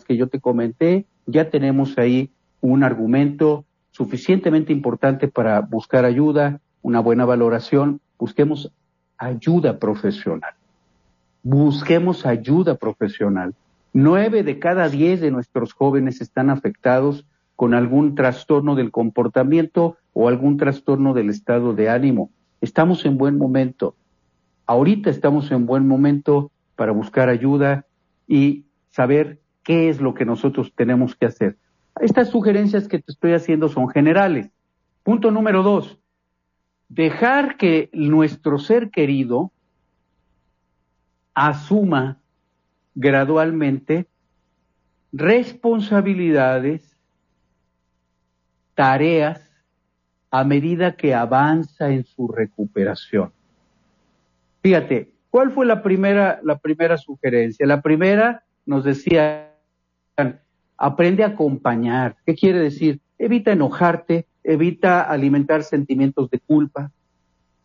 que 0.08 0.18
yo 0.18 0.28
te 0.28 0.40
comenté, 0.40 1.06
ya 1.26 1.50
tenemos 1.50 1.98
ahí 1.98 2.32
un 2.62 2.84
argumento 2.84 3.66
suficientemente 3.92 4.74
importante 4.74 5.28
para 5.28 5.62
buscar 5.62 6.04
ayuda, 6.04 6.60
una 6.82 7.00
buena 7.00 7.26
valoración, 7.26 8.02
busquemos 8.18 8.72
ayuda 9.18 9.80
profesional 9.80 10.56
busquemos 11.44 12.26
ayuda 12.26 12.76
profesional. 12.76 13.54
Nueve 13.96 14.42
de 14.42 14.58
cada 14.58 14.90
diez 14.90 15.22
de 15.22 15.30
nuestros 15.30 15.74
jóvenes 15.74 16.20
están 16.20 16.50
afectados 16.50 17.28
con 17.56 17.76
algún 17.76 18.16
trastorno 18.16 18.74
del 18.74 18.90
comportamiento 18.90 19.98
o 20.14 20.28
algún 20.28 20.58
trastorno 20.58 21.14
del 21.14 21.30
estado 21.30 21.76
de 21.76 21.90
ánimo. 21.90 22.32
Estamos 22.60 23.06
en 23.06 23.20
buen 23.20 23.38
momento. 23.38 23.96
Ahorita 24.66 25.12
estamos 25.12 25.52
en 25.52 25.68
buen 25.68 25.88
momento 25.88 26.50
para 26.76 26.92
buscar 26.92 27.30
ayuda 27.30 27.86
y 28.28 28.66
saber 28.90 29.40
qué 29.62 29.90
es 29.90 30.02
lo 30.02 30.16
que 30.16 30.26
nosotros 30.26 30.74
tenemos 30.76 31.16
que 31.16 31.28
hacer. 31.28 31.58
Estas 32.02 32.30
sugerencias 32.30 32.88
que 32.88 32.98
te 32.98 33.12
estoy 33.12 33.34
haciendo 33.34 33.70
son 33.70 33.90
generales. 33.90 34.50
Punto 35.04 35.30
número 35.30 35.62
dos, 35.62 36.00
dejar 36.90 37.58
que 37.58 37.92
nuestro 37.94 38.58
ser 38.58 38.90
querido 38.90 39.52
asuma 41.36 42.23
gradualmente 42.96 44.08
responsabilidades, 45.12 46.98
tareas, 48.74 49.42
a 50.32 50.44
medida 50.44 50.96
que 50.96 51.14
avanza 51.14 51.92
en 51.92 52.06
su 52.06 52.28
recuperación. 52.28 53.32
Fíjate, 54.64 55.14
¿cuál 55.30 55.52
fue 55.52 55.68
la 55.68 55.84
primera, 55.84 56.40
la 56.44 56.58
primera 56.58 56.98
sugerencia? 56.98 57.68
La 57.68 57.82
primera 57.84 58.44
nos 58.66 58.84
decía, 58.84 59.52
aprende 60.76 61.24
a 61.24 61.28
acompañar. 61.28 62.18
¿Qué 62.26 62.34
quiere 62.34 62.60
decir? 62.60 63.00
Evita 63.20 63.52
enojarte, 63.52 64.26
evita 64.44 65.02
alimentar 65.02 65.62
sentimientos 65.64 66.32
de 66.32 66.40
culpa. 66.40 66.92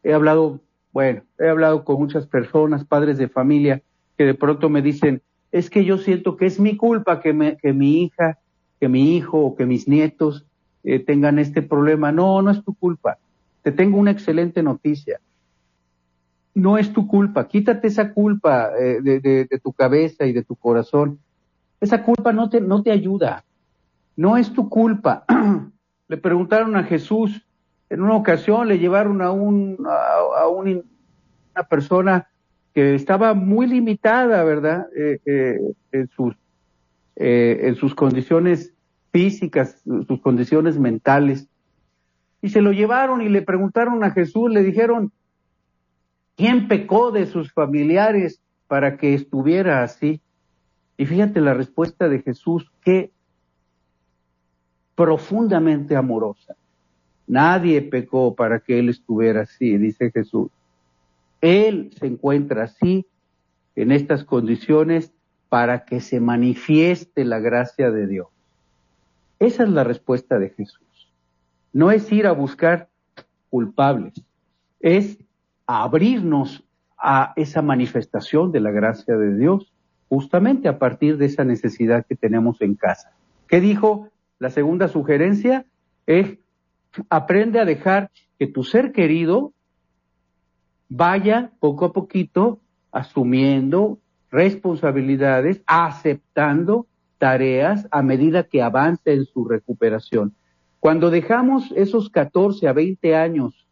He 0.02 0.12
hablado 0.12 0.60
bueno, 0.92 1.22
he 1.38 1.48
hablado 1.48 1.84
con 1.84 1.98
muchas 2.00 2.26
personas, 2.26 2.84
padres 2.84 3.18
de 3.18 3.28
familia, 3.28 3.82
que 4.18 4.24
de 4.24 4.34
pronto 4.34 4.68
me 4.68 4.82
dicen, 4.82 5.22
es 5.52 5.70
que 5.70 5.84
yo 5.84 5.96
siento 5.96 6.36
que 6.36 6.46
es 6.46 6.58
mi 6.58 6.76
culpa 6.76 7.20
que, 7.20 7.32
me, 7.32 7.56
que 7.56 7.72
mi 7.72 8.02
hija, 8.02 8.38
que 8.80 8.88
mi 8.88 9.16
hijo 9.16 9.38
o 9.38 9.56
que 9.56 9.64
mis 9.64 9.86
nietos 9.86 10.44
eh, 10.82 10.98
tengan 10.98 11.38
este 11.38 11.62
problema. 11.62 12.10
No, 12.10 12.42
no 12.42 12.50
es 12.50 12.62
tu 12.64 12.74
culpa. 12.74 13.18
Te 13.62 13.70
tengo 13.70 13.96
una 13.96 14.10
excelente 14.10 14.62
noticia. 14.62 15.20
No 16.52 16.76
es 16.76 16.92
tu 16.92 17.06
culpa. 17.06 17.46
Quítate 17.46 17.86
esa 17.86 18.12
culpa 18.12 18.72
eh, 18.76 19.00
de, 19.00 19.20
de, 19.20 19.60
tu 19.62 19.72
cabeza 19.72 20.26
y 20.26 20.32
de 20.32 20.42
tu 20.42 20.56
corazón. 20.56 21.20
Esa 21.80 22.02
culpa 22.02 22.32
no 22.32 22.50
te, 22.50 22.60
no 22.60 22.82
te 22.82 22.90
ayuda. 22.90 23.44
No 24.16 24.36
es 24.36 24.52
tu 24.52 24.68
culpa. 24.68 25.24
Le 26.08 26.16
preguntaron 26.16 26.74
a 26.76 26.82
Jesús, 26.82 27.46
en 27.88 28.02
una 28.02 28.16
ocasión 28.16 28.68
le 28.68 28.78
llevaron 28.78 29.22
a, 29.22 29.30
un, 29.30 29.78
a, 29.86 30.48
una 30.48 30.82
persona 31.68 32.28
que 32.78 32.94
estaba 32.94 33.34
muy 33.34 33.66
limitada, 33.66 34.44
¿verdad? 34.44 34.86
Eh, 34.96 35.18
eh, 35.26 35.58
en, 35.90 36.08
sus, 36.10 36.36
eh, 37.16 37.62
en 37.64 37.74
sus 37.74 37.92
condiciones 37.92 38.72
físicas, 39.10 39.82
sus 40.06 40.20
condiciones 40.20 40.78
mentales. 40.78 41.48
Y 42.40 42.50
se 42.50 42.62
lo 42.62 42.70
llevaron 42.70 43.20
y 43.20 43.28
le 43.28 43.42
preguntaron 43.42 44.04
a 44.04 44.12
Jesús, 44.12 44.52
le 44.52 44.62
dijeron, 44.62 45.10
¿quién 46.36 46.68
pecó 46.68 47.10
de 47.10 47.26
sus 47.26 47.52
familiares 47.52 48.40
para 48.68 48.96
que 48.96 49.12
estuviera 49.12 49.82
así? 49.82 50.20
Y 50.96 51.06
fíjate 51.06 51.40
la 51.40 51.54
respuesta 51.54 52.08
de 52.08 52.22
Jesús, 52.22 52.70
qué, 52.84 53.10
profundamente 54.94 55.96
amorosa. 55.96 56.54
Nadie 57.26 57.82
pecó 57.82 58.36
para 58.36 58.60
que 58.60 58.78
Él 58.78 58.88
estuviera 58.88 59.40
así, 59.40 59.76
dice 59.78 60.12
Jesús. 60.12 60.52
Él 61.40 61.90
se 61.98 62.06
encuentra 62.06 62.64
así, 62.64 63.06
en 63.76 63.92
estas 63.92 64.24
condiciones, 64.24 65.12
para 65.48 65.84
que 65.84 66.00
se 66.00 66.20
manifieste 66.20 67.24
la 67.24 67.38
gracia 67.38 67.90
de 67.90 68.06
Dios. 68.06 68.28
Esa 69.38 69.62
es 69.62 69.68
la 69.68 69.84
respuesta 69.84 70.38
de 70.38 70.50
Jesús. 70.50 71.12
No 71.72 71.90
es 71.90 72.10
ir 72.10 72.26
a 72.26 72.32
buscar 72.32 72.88
culpables, 73.50 74.14
es 74.80 75.18
abrirnos 75.66 76.64
a 76.98 77.32
esa 77.36 77.62
manifestación 77.62 78.50
de 78.50 78.60
la 78.60 78.70
gracia 78.70 79.16
de 79.16 79.36
Dios, 79.36 79.72
justamente 80.08 80.68
a 80.68 80.78
partir 80.78 81.16
de 81.18 81.26
esa 81.26 81.44
necesidad 81.44 82.04
que 82.06 82.16
tenemos 82.16 82.60
en 82.60 82.74
casa. 82.74 83.12
¿Qué 83.46 83.60
dijo? 83.60 84.08
La 84.38 84.50
segunda 84.50 84.88
sugerencia 84.88 85.64
es 86.06 86.38
aprende 87.10 87.60
a 87.60 87.64
dejar 87.64 88.10
que 88.38 88.46
tu 88.46 88.64
ser 88.64 88.92
querido 88.92 89.52
vaya 90.88 91.50
poco 91.60 91.84
a 91.84 91.92
poquito 91.92 92.60
asumiendo 92.92 93.98
responsabilidades, 94.30 95.62
aceptando 95.66 96.86
tareas 97.18 97.86
a 97.90 98.02
medida 98.02 98.44
que 98.44 98.62
avance 98.62 99.12
en 99.12 99.24
su 99.26 99.44
recuperación. 99.44 100.34
Cuando 100.80 101.10
dejamos 101.10 101.72
esos 101.72 102.08
14 102.10 102.68
a 102.68 102.72
20 102.72 103.16
años 103.16 103.66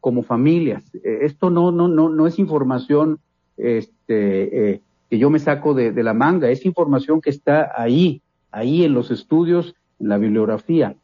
como 0.00 0.22
familias, 0.22 0.84
eh, 0.94 1.20
esto 1.22 1.50
no, 1.50 1.72
no, 1.72 1.88
no, 1.88 2.08
no 2.10 2.26
es 2.26 2.38
información 2.38 3.18
este, 3.56 4.72
eh, 4.72 4.80
que 5.08 5.18
yo 5.18 5.30
me 5.30 5.38
saco 5.38 5.74
de, 5.74 5.92
la 6.02 6.14
manga, 6.14 6.50
es 6.50 6.64
información 6.64 7.20
que 7.20 7.30
está 7.30 7.72
ahí, 7.76 8.22
ahí 8.50 8.84
en 8.84 8.94
los 8.94 9.10
estudios, 9.10 9.74
en 9.98 10.08
la 10.08 10.18
bibliografía. 10.18 10.94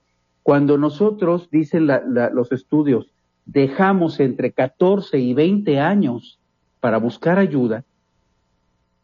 Cuando 0.42 0.78
nosotros, 0.78 1.48
dicen 1.50 1.88
los 1.88 2.52
estudios, 2.52 3.10
dejamos 3.46 4.20
entre 4.20 4.52
14 4.52 5.18
y 5.18 5.32
20 5.32 5.80
años 5.80 6.38
para 6.80 6.98
buscar 6.98 7.38
ayuda, 7.38 7.84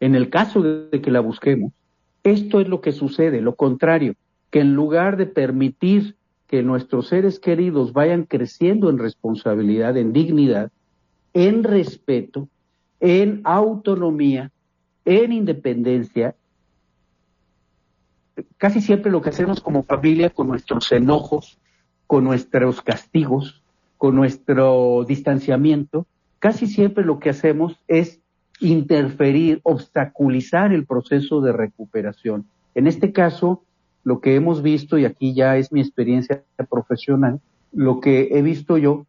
en 0.01 0.15
el 0.15 0.31
caso 0.31 0.63
de 0.63 1.01
que 1.01 1.11
la 1.11 1.21
busquemos, 1.21 1.73
esto 2.25 2.61
es 2.61 2.69
lo 2.69 2.81
que 2.81 2.93
sucede, 2.93 3.41
lo 3.41 3.55
contrario, 3.55 4.15
que 4.51 4.61
en 4.61 4.75
lugar 4.75 5.17
de 5.17 5.27
permitir 5.27 6.17
que 6.47 6.63
nuestros 6.63 7.09
seres 7.09 7.39
queridos 7.39 7.93
vayan 7.93 8.25
creciendo 8.25 8.91
en 8.91 8.99
responsabilidad, 8.99 9.97
en 9.97 10.13
dignidad, 10.13 10.71
en 11.33 11.65
respeto, 11.65 12.49
en 13.01 13.41
autonomía, 13.45 14.51
en 15.05 15.33
independencia, 15.33 16.35
casi 18.59 18.81
siempre 18.81 19.11
lo 19.11 19.23
que 19.23 19.31
hacemos 19.31 19.61
como 19.61 19.83
familia 19.83 20.31
con 20.31 20.49
nuestros 20.49 20.93
enojos, 20.93 21.59
con 22.07 22.25
nuestros 22.25 22.83
castigos, 22.83 23.62
con 24.03 24.17
nuestro 24.17 25.05
distanciamiento, 25.07 26.09
casi 26.41 26.67
siempre 26.67 27.05
lo 27.05 27.21
que 27.21 27.31
hacemos 27.31 27.79
es 27.87 28.21
interferir, 28.59 29.61
obstaculizar 29.63 30.73
el 30.73 30.87
proceso 30.87 31.41
de 31.41 31.53
recuperación. 31.53 32.47
En 32.75 32.89
este 32.89 33.13
caso, 33.13 33.63
lo 34.03 34.21
que 34.21 34.35
hemos 34.35 34.61
visto, 34.61 34.99
y 34.99 35.05
aquí 35.05 35.35
ya 35.35 35.57
es 35.57 35.71
mi 35.71 35.81
experiencia 35.81 36.43
profesional, 36.69 37.39
lo 37.71 38.01
que 38.01 38.31
he 38.33 38.43
visto 38.43 38.77
yo, 38.77 39.07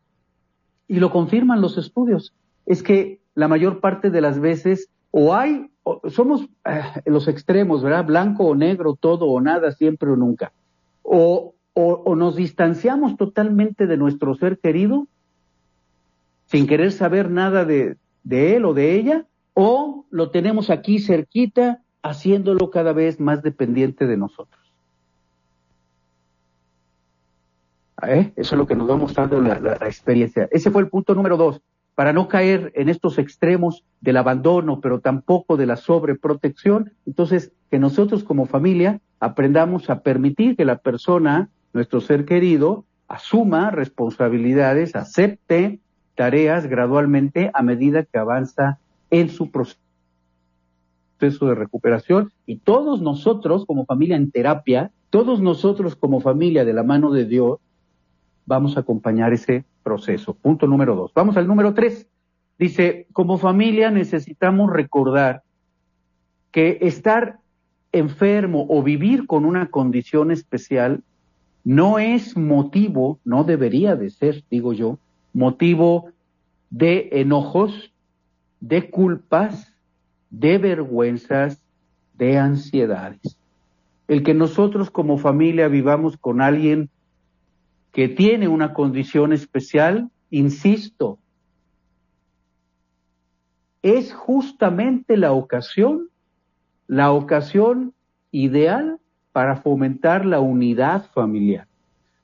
y 0.87 0.99
lo 0.99 1.09
confirman 1.09 1.59
los 1.59 1.79
estudios, 1.79 2.31
es 2.67 2.83
que 2.83 3.19
la 3.33 3.47
mayor 3.47 3.79
parte 3.79 4.11
de 4.11 4.21
las 4.21 4.39
veces 4.39 4.89
o 5.09 5.33
hay, 5.33 5.71
somos 6.11 6.47
eh, 6.65 6.83
los 7.07 7.27
extremos, 7.27 7.81
¿verdad? 7.81 8.05
Blanco 8.05 8.43
o 8.43 8.53
negro, 8.53 8.93
todo 8.93 9.25
o 9.25 9.41
nada, 9.41 9.71
siempre 9.71 10.11
o 10.11 10.15
nunca. 10.15 10.53
O, 11.01 11.55
o 11.73 12.15
nos 12.15 12.35
distanciamos 12.35 13.17
totalmente 13.17 13.87
de 13.87 13.97
nuestro 13.97 14.35
ser 14.35 14.59
querido, 14.59 15.07
sin 16.45 16.67
querer 16.67 16.91
saber 16.91 17.31
nada 17.31 17.65
de, 17.65 17.97
él 18.29 18.65
o 18.65 18.73
de 18.73 18.95
ella, 18.95 19.25
o 19.53 20.05
lo 20.09 20.29
tenemos 20.29 20.69
aquí 20.69 20.99
cerquita, 20.99 21.81
haciéndolo 22.01 22.69
cada 22.69 22.93
vez 22.93 23.19
más 23.19 23.41
dependiente 23.41 24.05
de 24.05 24.17
nosotros. 24.17 24.61
¿Eh? 28.05 28.33
Eso 28.35 28.55
es 28.55 28.59
lo 28.59 28.67
que 28.67 28.75
nos 28.75 28.89
va 28.89 28.97
mostrando 28.97 29.39
la, 29.39 29.59
la, 29.59 29.73
experiencia. 29.87 30.49
Ese 30.51 30.69
fue 30.69 30.81
el 30.81 30.89
punto 30.89 31.15
número 31.15 31.37
dos, 31.37 31.61
para 31.95 32.11
no 32.11 32.27
caer 32.27 32.71
en 32.75 32.89
estos 32.89 33.17
extremos 33.17 33.85
del 34.01 34.17
abandono, 34.17 34.81
pero 34.81 34.99
tampoco 34.99 35.55
de 35.57 35.67
la 35.67 35.77
sobreprotección. 35.77 36.91
Entonces, 37.05 37.51
que 37.71 37.79
nosotros 37.79 38.23
como 38.23 38.45
familia 38.45 38.99
aprendamos 39.19 39.89
a 39.89 40.01
permitir 40.01 40.57
que 40.57 40.65
la 40.65 40.79
persona, 40.79 41.49
nuestro 41.73 42.01
ser 42.01 42.25
querido, 42.25 42.85
asuma 43.07 43.71
responsabilidades, 43.71 44.95
acepte 44.95 45.79
tareas 46.15 46.67
gradualmente 46.67 47.51
a 47.53 47.63
medida 47.63 48.03
que 48.03 48.17
avanza 48.17 48.79
en 49.09 49.29
su 49.29 49.51
proceso 49.51 49.77
de 51.19 51.55
recuperación 51.55 52.31
y 52.45 52.57
todos 52.57 53.01
nosotros 53.01 53.65
como 53.65 53.85
familia 53.85 54.15
en 54.15 54.31
terapia, 54.31 54.91
todos 55.09 55.41
nosotros 55.41 55.95
como 55.95 56.21
familia 56.21 56.65
de 56.65 56.73
la 56.73 56.83
mano 56.83 57.11
de 57.11 57.25
Dios, 57.25 57.59
vamos 58.45 58.77
a 58.77 58.81
acompañar 58.81 59.33
ese 59.33 59.65
proceso. 59.83 60.33
Punto 60.33 60.67
número 60.67 60.95
dos. 60.95 61.13
Vamos 61.13 61.37
al 61.37 61.47
número 61.47 61.73
tres. 61.73 62.07
Dice, 62.59 63.07
como 63.13 63.37
familia 63.37 63.89
necesitamos 63.89 64.71
recordar 64.71 65.43
que 66.51 66.77
estar 66.81 67.39
enfermo 67.91 68.65
o 68.69 68.83
vivir 68.83 69.27
con 69.27 69.45
una 69.45 69.67
condición 69.67 70.31
especial 70.31 71.03
no 71.63 71.99
es 71.99 72.35
motivo, 72.35 73.19
no 73.23 73.43
debería 73.43 73.95
de 73.95 74.09
ser, 74.09 74.43
digo 74.49 74.73
yo, 74.73 74.97
motivo 75.33 76.09
de 76.69 77.09
enojos, 77.13 77.93
de 78.59 78.89
culpas, 78.89 79.73
de 80.29 80.57
vergüenzas, 80.57 81.63
de 82.17 82.37
ansiedades. 82.37 83.37
El 84.07 84.23
que 84.23 84.33
nosotros 84.33 84.89
como 84.89 85.17
familia 85.17 85.67
vivamos 85.67 86.17
con 86.17 86.41
alguien 86.41 86.89
que 87.91 88.09
tiene 88.09 88.47
una 88.47 88.73
condición 88.73 89.33
especial, 89.33 90.09
insisto, 90.31 91.19
es 93.81 94.13
justamente 94.13 95.17
la 95.17 95.31
ocasión, 95.33 96.09
la 96.87 97.11
ocasión 97.11 97.93
ideal 98.31 98.99
para 99.33 99.57
fomentar 99.57 100.25
la 100.25 100.39
unidad 100.39 101.07
familiar, 101.13 101.67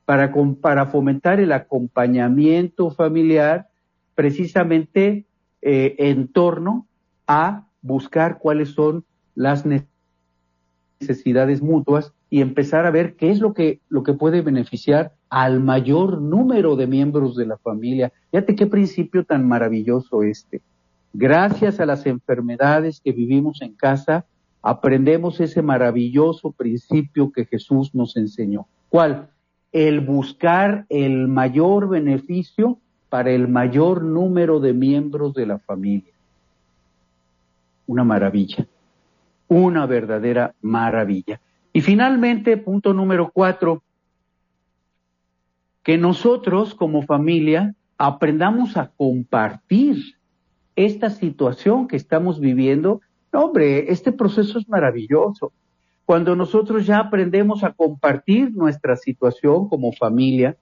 para, 0.06 0.32
para 0.62 0.86
fomentar 0.86 1.41
el 1.41 1.52
acompañamiento 1.52 2.91
familiar, 2.91 3.67
precisamente 4.15 5.26
eh, 5.62 5.95
en 5.98 6.28
torno 6.30 6.88
a 7.28 7.67
buscar 7.82 8.38
cuáles 8.39 8.69
son 8.69 9.04
las 9.36 9.65
necesidades 11.00 11.62
mutuas 11.62 12.13
y 12.30 12.41
empezar 12.41 12.86
a 12.86 12.91
ver 12.91 13.15
qué 13.15 13.32
es 13.32 13.39
lo 13.39 13.54
que, 13.54 13.82
lo 13.89 14.04
que 14.04 14.13
puede 14.13 14.41
beneficiar 14.41 15.13
al 15.30 15.60
mayor 15.62 16.22
número 16.22 16.76
de 16.76 16.88
miembros 16.88 17.36
de 17.36 17.48
la 17.48 17.58
familia. 17.58 18.12
Fíjate 18.32 18.56
qué 18.56 18.67
principio 18.67 19.24
tan 19.24 19.48
maravilloso 19.48 20.24
este. 20.24 20.62
Gracias 21.13 21.80
a 21.80 21.86
las 21.86 22.06
enfermedades 22.06 23.02
que 23.02 23.13
vivimos 23.13 23.62
en 23.62 23.74
casa, 23.74 24.26
aprendemos 24.62 25.39
ese 25.39 25.62
maravilloso 25.62 26.52
principio 26.52 27.32
que 27.32 27.45
Jesús 27.45 27.93
nos 27.95 28.17
enseñó. 28.17 28.67
¿Cuál? 28.89 29.30
El 29.72 30.02
buscar 30.02 30.86
el 30.89 31.28
mayor 31.28 31.89
beneficio 31.89 32.78
para 33.10 33.32
el 33.32 33.48
mayor 33.48 34.04
número 34.04 34.60
de 34.60 34.74
miembros 34.74 35.34
de 35.34 35.45
la 35.45 35.60
familia. 35.60 36.13
Una 37.88 38.04
maravilla, 38.04 38.67
una 39.48 39.86
verdadera 39.86 40.54
maravilla. 40.62 41.42
Y 41.73 41.81
finalmente, 41.81 42.58
punto 42.58 42.94
número 42.94 43.31
cuatro, 43.34 43.81
que 45.84 45.98
nosotros 45.98 46.75
como 46.75 47.04
familia 47.04 47.75
aprendamos 47.98 48.77
a 48.77 48.92
compartir 48.96 50.15
esta 50.75 51.10
situación 51.10 51.88
que 51.88 51.96
estamos 51.96 52.40
viviendo. 52.40 53.02
Hombre, 53.34 53.92
este 53.92 54.12
proceso 54.12 54.60
es 54.60 54.67
maravilloso. 54.67 55.52
Cuando 56.06 56.36
nosotros 56.36 56.86
ya 56.86 57.00
aprendemos 57.00 57.63
a 57.63 57.73
compartir 57.73 58.52
nuestra 58.56 58.96
situación 58.96 59.69
como 59.69 59.92
familia, 59.94 60.58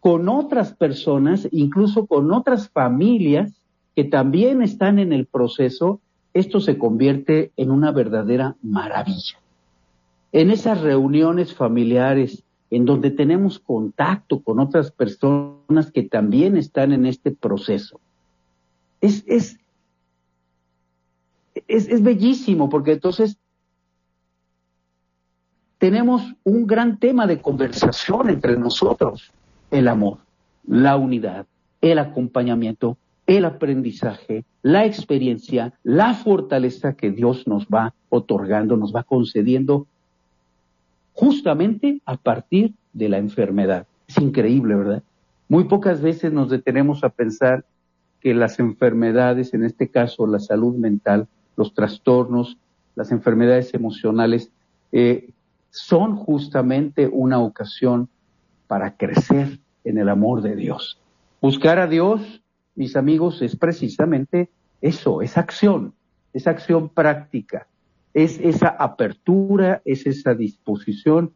con 0.00 0.28
otras 0.28 0.74
personas, 0.74 1.46
incluso 1.52 2.06
con 2.06 2.32
otras 2.32 2.68
familias 2.70 3.52
que 3.94 4.04
también 4.04 4.62
están 4.62 4.98
en 4.98 5.12
el 5.12 5.26
proceso, 5.26 6.00
esto 6.34 6.60
se 6.60 6.78
convierte 6.78 7.52
en 7.56 7.70
una 7.70 7.92
verdadera 7.92 8.56
maravilla. 8.62 9.38
En 10.32 10.50
esas 10.50 10.80
reuniones 10.80 11.54
familiares 11.54 12.42
en 12.70 12.86
donde 12.86 13.10
tenemos 13.10 13.58
contacto 13.58 14.40
con 14.40 14.58
otras 14.58 14.90
personas 14.90 15.92
que 15.92 16.04
también 16.04 16.56
están 16.56 16.92
en 16.92 17.04
este 17.04 17.30
proceso, 17.30 18.00
es, 19.02 19.24
es, 19.26 19.58
es, 21.68 21.88
es 21.88 22.02
bellísimo 22.02 22.68
porque 22.68 22.92
entonces 22.92 23.38
tenemos 25.78 26.22
un 26.44 26.66
gran 26.66 26.98
tema 26.98 27.26
de 27.26 27.40
conversación 27.40 28.30
entre 28.30 28.56
nosotros, 28.56 29.32
el 29.70 29.88
amor, 29.88 30.18
la 30.64 30.96
unidad, 30.96 31.46
el 31.80 31.98
acompañamiento, 31.98 32.96
el 33.26 33.44
aprendizaje, 33.44 34.44
la 34.62 34.84
experiencia, 34.84 35.72
la 35.82 36.14
fortaleza 36.14 36.94
que 36.94 37.10
Dios 37.10 37.46
nos 37.48 37.66
va 37.66 37.94
otorgando, 38.10 38.76
nos 38.76 38.94
va 38.94 39.02
concediendo 39.02 39.86
justamente 41.14 42.00
a 42.04 42.16
partir 42.16 42.74
de 42.92 43.08
la 43.08 43.18
enfermedad. 43.18 43.86
Es 44.06 44.18
increíble, 44.18 44.74
¿verdad? 44.74 45.02
Muy 45.48 45.64
pocas 45.64 46.00
veces 46.00 46.32
nos 46.32 46.48
detenemos 46.50 47.04
a 47.04 47.08
pensar 47.08 47.64
que 48.20 48.34
las 48.34 48.60
enfermedades, 48.60 49.52
en 49.52 49.64
este 49.64 49.88
caso 49.88 50.26
la 50.26 50.38
salud 50.38 50.76
mental, 50.76 51.26
los 51.56 51.74
trastornos, 51.74 52.58
las 52.94 53.12
enfermedades 53.12 53.74
emocionales, 53.74 54.50
eh, 54.92 55.30
son 55.70 56.16
justamente 56.16 57.08
una 57.08 57.40
ocasión 57.40 58.08
para 58.66 58.96
crecer 58.96 59.58
en 59.84 59.98
el 59.98 60.08
amor 60.08 60.42
de 60.42 60.56
Dios. 60.56 61.00
Buscar 61.40 61.78
a 61.78 61.86
Dios, 61.86 62.42
mis 62.74 62.96
amigos, 62.96 63.42
es 63.42 63.56
precisamente 63.56 64.50
eso, 64.80 65.22
es 65.22 65.36
acción, 65.36 65.94
es 66.32 66.46
acción 66.46 66.88
práctica, 66.88 67.66
es 68.14 68.38
esa 68.38 68.68
apertura, 68.68 69.82
es 69.84 70.06
esa 70.06 70.34
disposición 70.34 71.32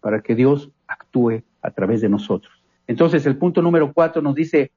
para 0.00 0.20
que 0.20 0.34
Dios 0.34 0.70
actúe 0.86 1.42
a 1.62 1.70
través 1.70 2.00
de 2.00 2.08
nosotros. 2.08 2.52
Entonces, 2.86 3.24
el 3.26 3.36
punto 3.36 3.62
número 3.62 3.92
cuatro 3.92 4.20
nos 4.20 4.34
dice, 4.34 4.70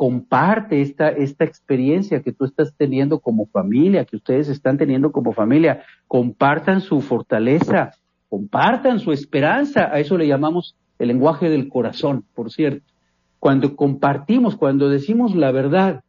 comparte 0.00 0.80
esta, 0.80 1.10
esta 1.10 1.44
experiencia 1.44 2.22
que 2.22 2.32
tú 2.32 2.46
estás 2.46 2.72
teniendo 2.74 3.20
como 3.20 3.44
familia, 3.44 4.06
que 4.06 4.16
ustedes 4.16 4.48
están 4.48 4.78
teniendo 4.78 5.12
como 5.12 5.34
familia, 5.34 5.82
compartan 6.08 6.80
su 6.80 7.02
fortaleza, 7.02 7.90
compartan 8.30 8.98
su 8.98 9.12
esperanza, 9.12 9.90
a 9.92 10.00
eso 10.00 10.16
le 10.16 10.26
llamamos 10.26 10.74
el 10.98 11.08
lenguaje 11.08 11.50
del 11.50 11.68
corazón, 11.68 12.24
por 12.34 12.50
cierto. 12.50 12.90
Cuando 13.38 13.76
compartimos, 13.76 14.56
cuando 14.56 14.88
decimos 14.88 15.34
la 15.34 15.52
verdad, 15.52 16.02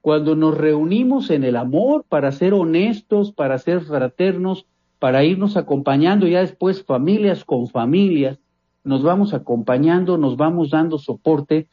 cuando 0.00 0.36
nos 0.36 0.56
reunimos 0.56 1.28
en 1.30 1.42
el 1.42 1.56
amor 1.56 2.04
para 2.08 2.30
ser 2.30 2.54
honestos, 2.54 3.32
para 3.32 3.58
ser 3.58 3.80
fraternos, 3.80 4.66
para 5.00 5.24
irnos 5.24 5.56
acompañando 5.56 6.28
ya 6.28 6.42
después 6.42 6.84
familias 6.84 7.44
con 7.44 7.66
familias, 7.66 8.38
nos 8.84 9.02
vamos 9.02 9.34
acompañando, 9.34 10.16
nos 10.16 10.36
vamos 10.36 10.70
dando 10.70 10.96
soporte 10.98 11.66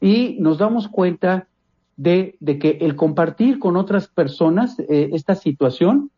y 0.00 0.36
nos 0.40 0.58
damos 0.58 0.88
cuenta 0.88 1.48
de, 1.96 2.36
que 2.60 2.78
el 2.80 2.96
compartir 2.96 3.58
con 3.58 3.76
otras 3.76 4.08
personas 4.08 4.78
eh, 4.78 5.10
esta 5.12 5.34
situación 5.34 6.10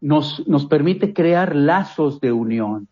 nos, 0.00 0.46
nos 0.46 0.66
permite 0.66 1.12
crear 1.12 1.56
lazos 1.56 2.20
de 2.20 2.32
unión, 2.32 2.88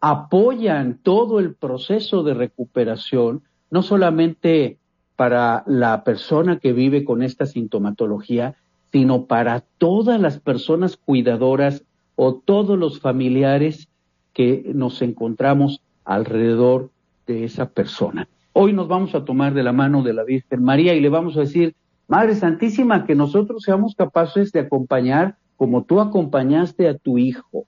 apoyan 0.00 0.98
todo 1.02 1.38
el 1.38 1.54
proceso 1.54 2.22
de 2.22 2.34
recuperación, 2.34 3.42
no 3.70 3.82
solamente 3.82 4.78
para 5.16 5.64
la 5.66 6.04
persona 6.04 6.58
que 6.58 6.72
vive 6.72 7.04
con 7.04 7.22
esta 7.22 7.46
sintomatología, 7.46 8.54
sino 8.92 9.24
para 9.24 9.64
todas 9.78 10.20
las 10.20 10.38
personas 10.38 10.96
cuidadoras 10.96 11.84
o 12.16 12.34
todos 12.34 12.78
los 12.78 13.00
familiares 13.00 13.88
que 14.32 14.70
nos 14.74 15.02
encontramos 15.02 15.82
alrededor 16.04 16.90
de 17.26 17.44
esa 17.44 17.70
persona. 17.70 18.28
Hoy 18.60 18.72
nos 18.72 18.88
vamos 18.88 19.14
a 19.14 19.24
tomar 19.24 19.54
de 19.54 19.62
la 19.62 19.72
mano 19.72 20.02
de 20.02 20.12
la 20.12 20.24
Virgen 20.24 20.64
María 20.64 20.92
y 20.92 20.98
le 20.98 21.08
vamos 21.08 21.36
a 21.36 21.42
decir, 21.42 21.76
Madre 22.08 22.34
Santísima, 22.34 23.06
que 23.06 23.14
nosotros 23.14 23.62
seamos 23.62 23.94
capaces 23.94 24.50
de 24.50 24.58
acompañar 24.58 25.36
como 25.54 25.84
tú 25.84 26.00
acompañaste 26.00 26.88
a 26.88 26.98
tu 26.98 27.18
Hijo, 27.18 27.66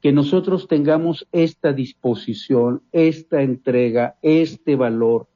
que 0.00 0.10
nosotros 0.10 0.66
tengamos 0.66 1.28
esta 1.30 1.74
disposición, 1.74 2.80
esta 2.90 3.42
entrega, 3.42 4.16
este 4.22 4.76
valor, 4.76 5.26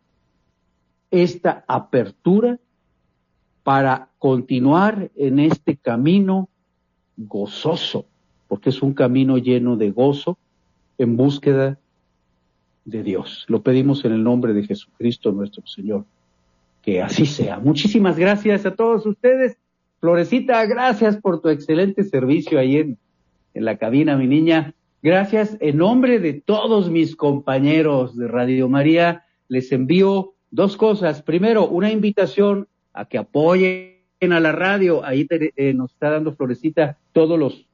esta 1.10 1.62
apertura 1.68 2.58
para 3.62 4.08
continuar 4.18 5.10
en 5.16 5.38
este 5.38 5.76
camino 5.76 6.48
gozoso, 7.18 8.06
porque 8.48 8.70
es 8.70 8.80
un 8.80 8.94
camino 8.94 9.36
lleno 9.36 9.76
de 9.76 9.90
gozo 9.90 10.38
en 10.96 11.18
búsqueda 11.18 11.78
de 12.86 13.02
Dios. 13.02 13.44
Lo 13.48 13.60
pedimos 13.62 14.04
en 14.04 14.12
el 14.12 14.24
nombre 14.24 14.54
de 14.54 14.64
Jesucristo 14.64 15.32
nuestro 15.32 15.66
Señor. 15.66 16.04
Que 16.80 17.02
así 17.02 17.26
sea. 17.26 17.58
Muchísimas 17.58 18.16
gracias 18.16 18.64
a 18.64 18.74
todos 18.74 19.04
ustedes. 19.04 19.58
Florecita, 20.00 20.64
gracias 20.66 21.16
por 21.16 21.42
tu 21.42 21.48
excelente 21.48 22.04
servicio 22.04 22.58
ahí 22.58 22.76
en, 22.76 22.98
la 23.54 23.76
cabina, 23.76 24.16
mi 24.16 24.28
niña. 24.28 24.74
Gracias 25.02 25.56
en 25.60 25.78
nombre 25.78 26.20
de 26.20 26.34
todos 26.34 26.90
mis 26.90 27.16
compañeros 27.16 28.16
de 28.16 28.28
Radio 28.28 28.68
María. 28.68 29.24
Les 29.48 29.72
envío 29.72 30.34
dos 30.50 30.76
cosas. 30.76 31.22
Primero, 31.22 31.66
una 31.66 31.90
invitación 31.90 32.68
a 32.92 33.06
que 33.06 33.18
apoyen 33.18 33.96
a 34.20 34.40
la 34.40 34.52
radio. 34.52 35.04
Ahí 35.04 35.26
eh, 35.30 35.72
nos 35.74 35.92
está 35.92 36.10
dando 36.10 36.36
Florecita 36.36 36.98
todos 37.12 37.38
los, 37.38 37.66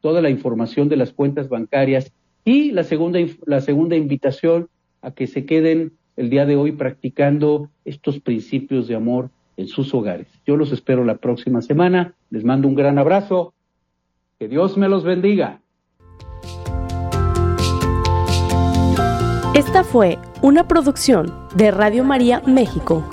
toda 0.00 0.20
la 0.20 0.28
información 0.28 0.88
de 0.88 0.96
las 0.96 1.12
cuentas 1.12 1.48
bancarias 1.48 2.12
y 2.44 2.72
la 2.72 2.84
segunda, 2.84 3.18
la 3.46 3.60
segunda 3.60 3.96
invitación 3.96 4.68
a 5.02 5.10
que 5.12 5.26
se 5.26 5.44
queden 5.44 5.92
el 6.16 6.30
día 6.30 6.46
de 6.46 6.56
hoy 6.56 6.72
practicando 6.72 7.70
estos 7.84 8.20
principios 8.20 8.88
de 8.88 8.94
amor 8.94 9.30
en 9.56 9.68
sus 9.68 9.94
hogares. 9.94 10.26
Yo 10.46 10.56
los 10.56 10.72
espero 10.72 11.04
la 11.04 11.16
próxima 11.16 11.62
semana. 11.62 12.14
Les 12.30 12.44
mando 12.44 12.68
un 12.68 12.74
gran 12.74 12.98
abrazo. 12.98 13.54
Que 14.38 14.48
Dios 14.48 14.76
me 14.78 14.88
los 14.88 15.04
bendiga. 15.04 15.60
Esta 19.54 19.84
fue 19.84 20.18
una 20.42 20.66
producción 20.66 21.32
de 21.54 21.70
Radio 21.70 22.04
María 22.04 22.40
México. 22.46 23.04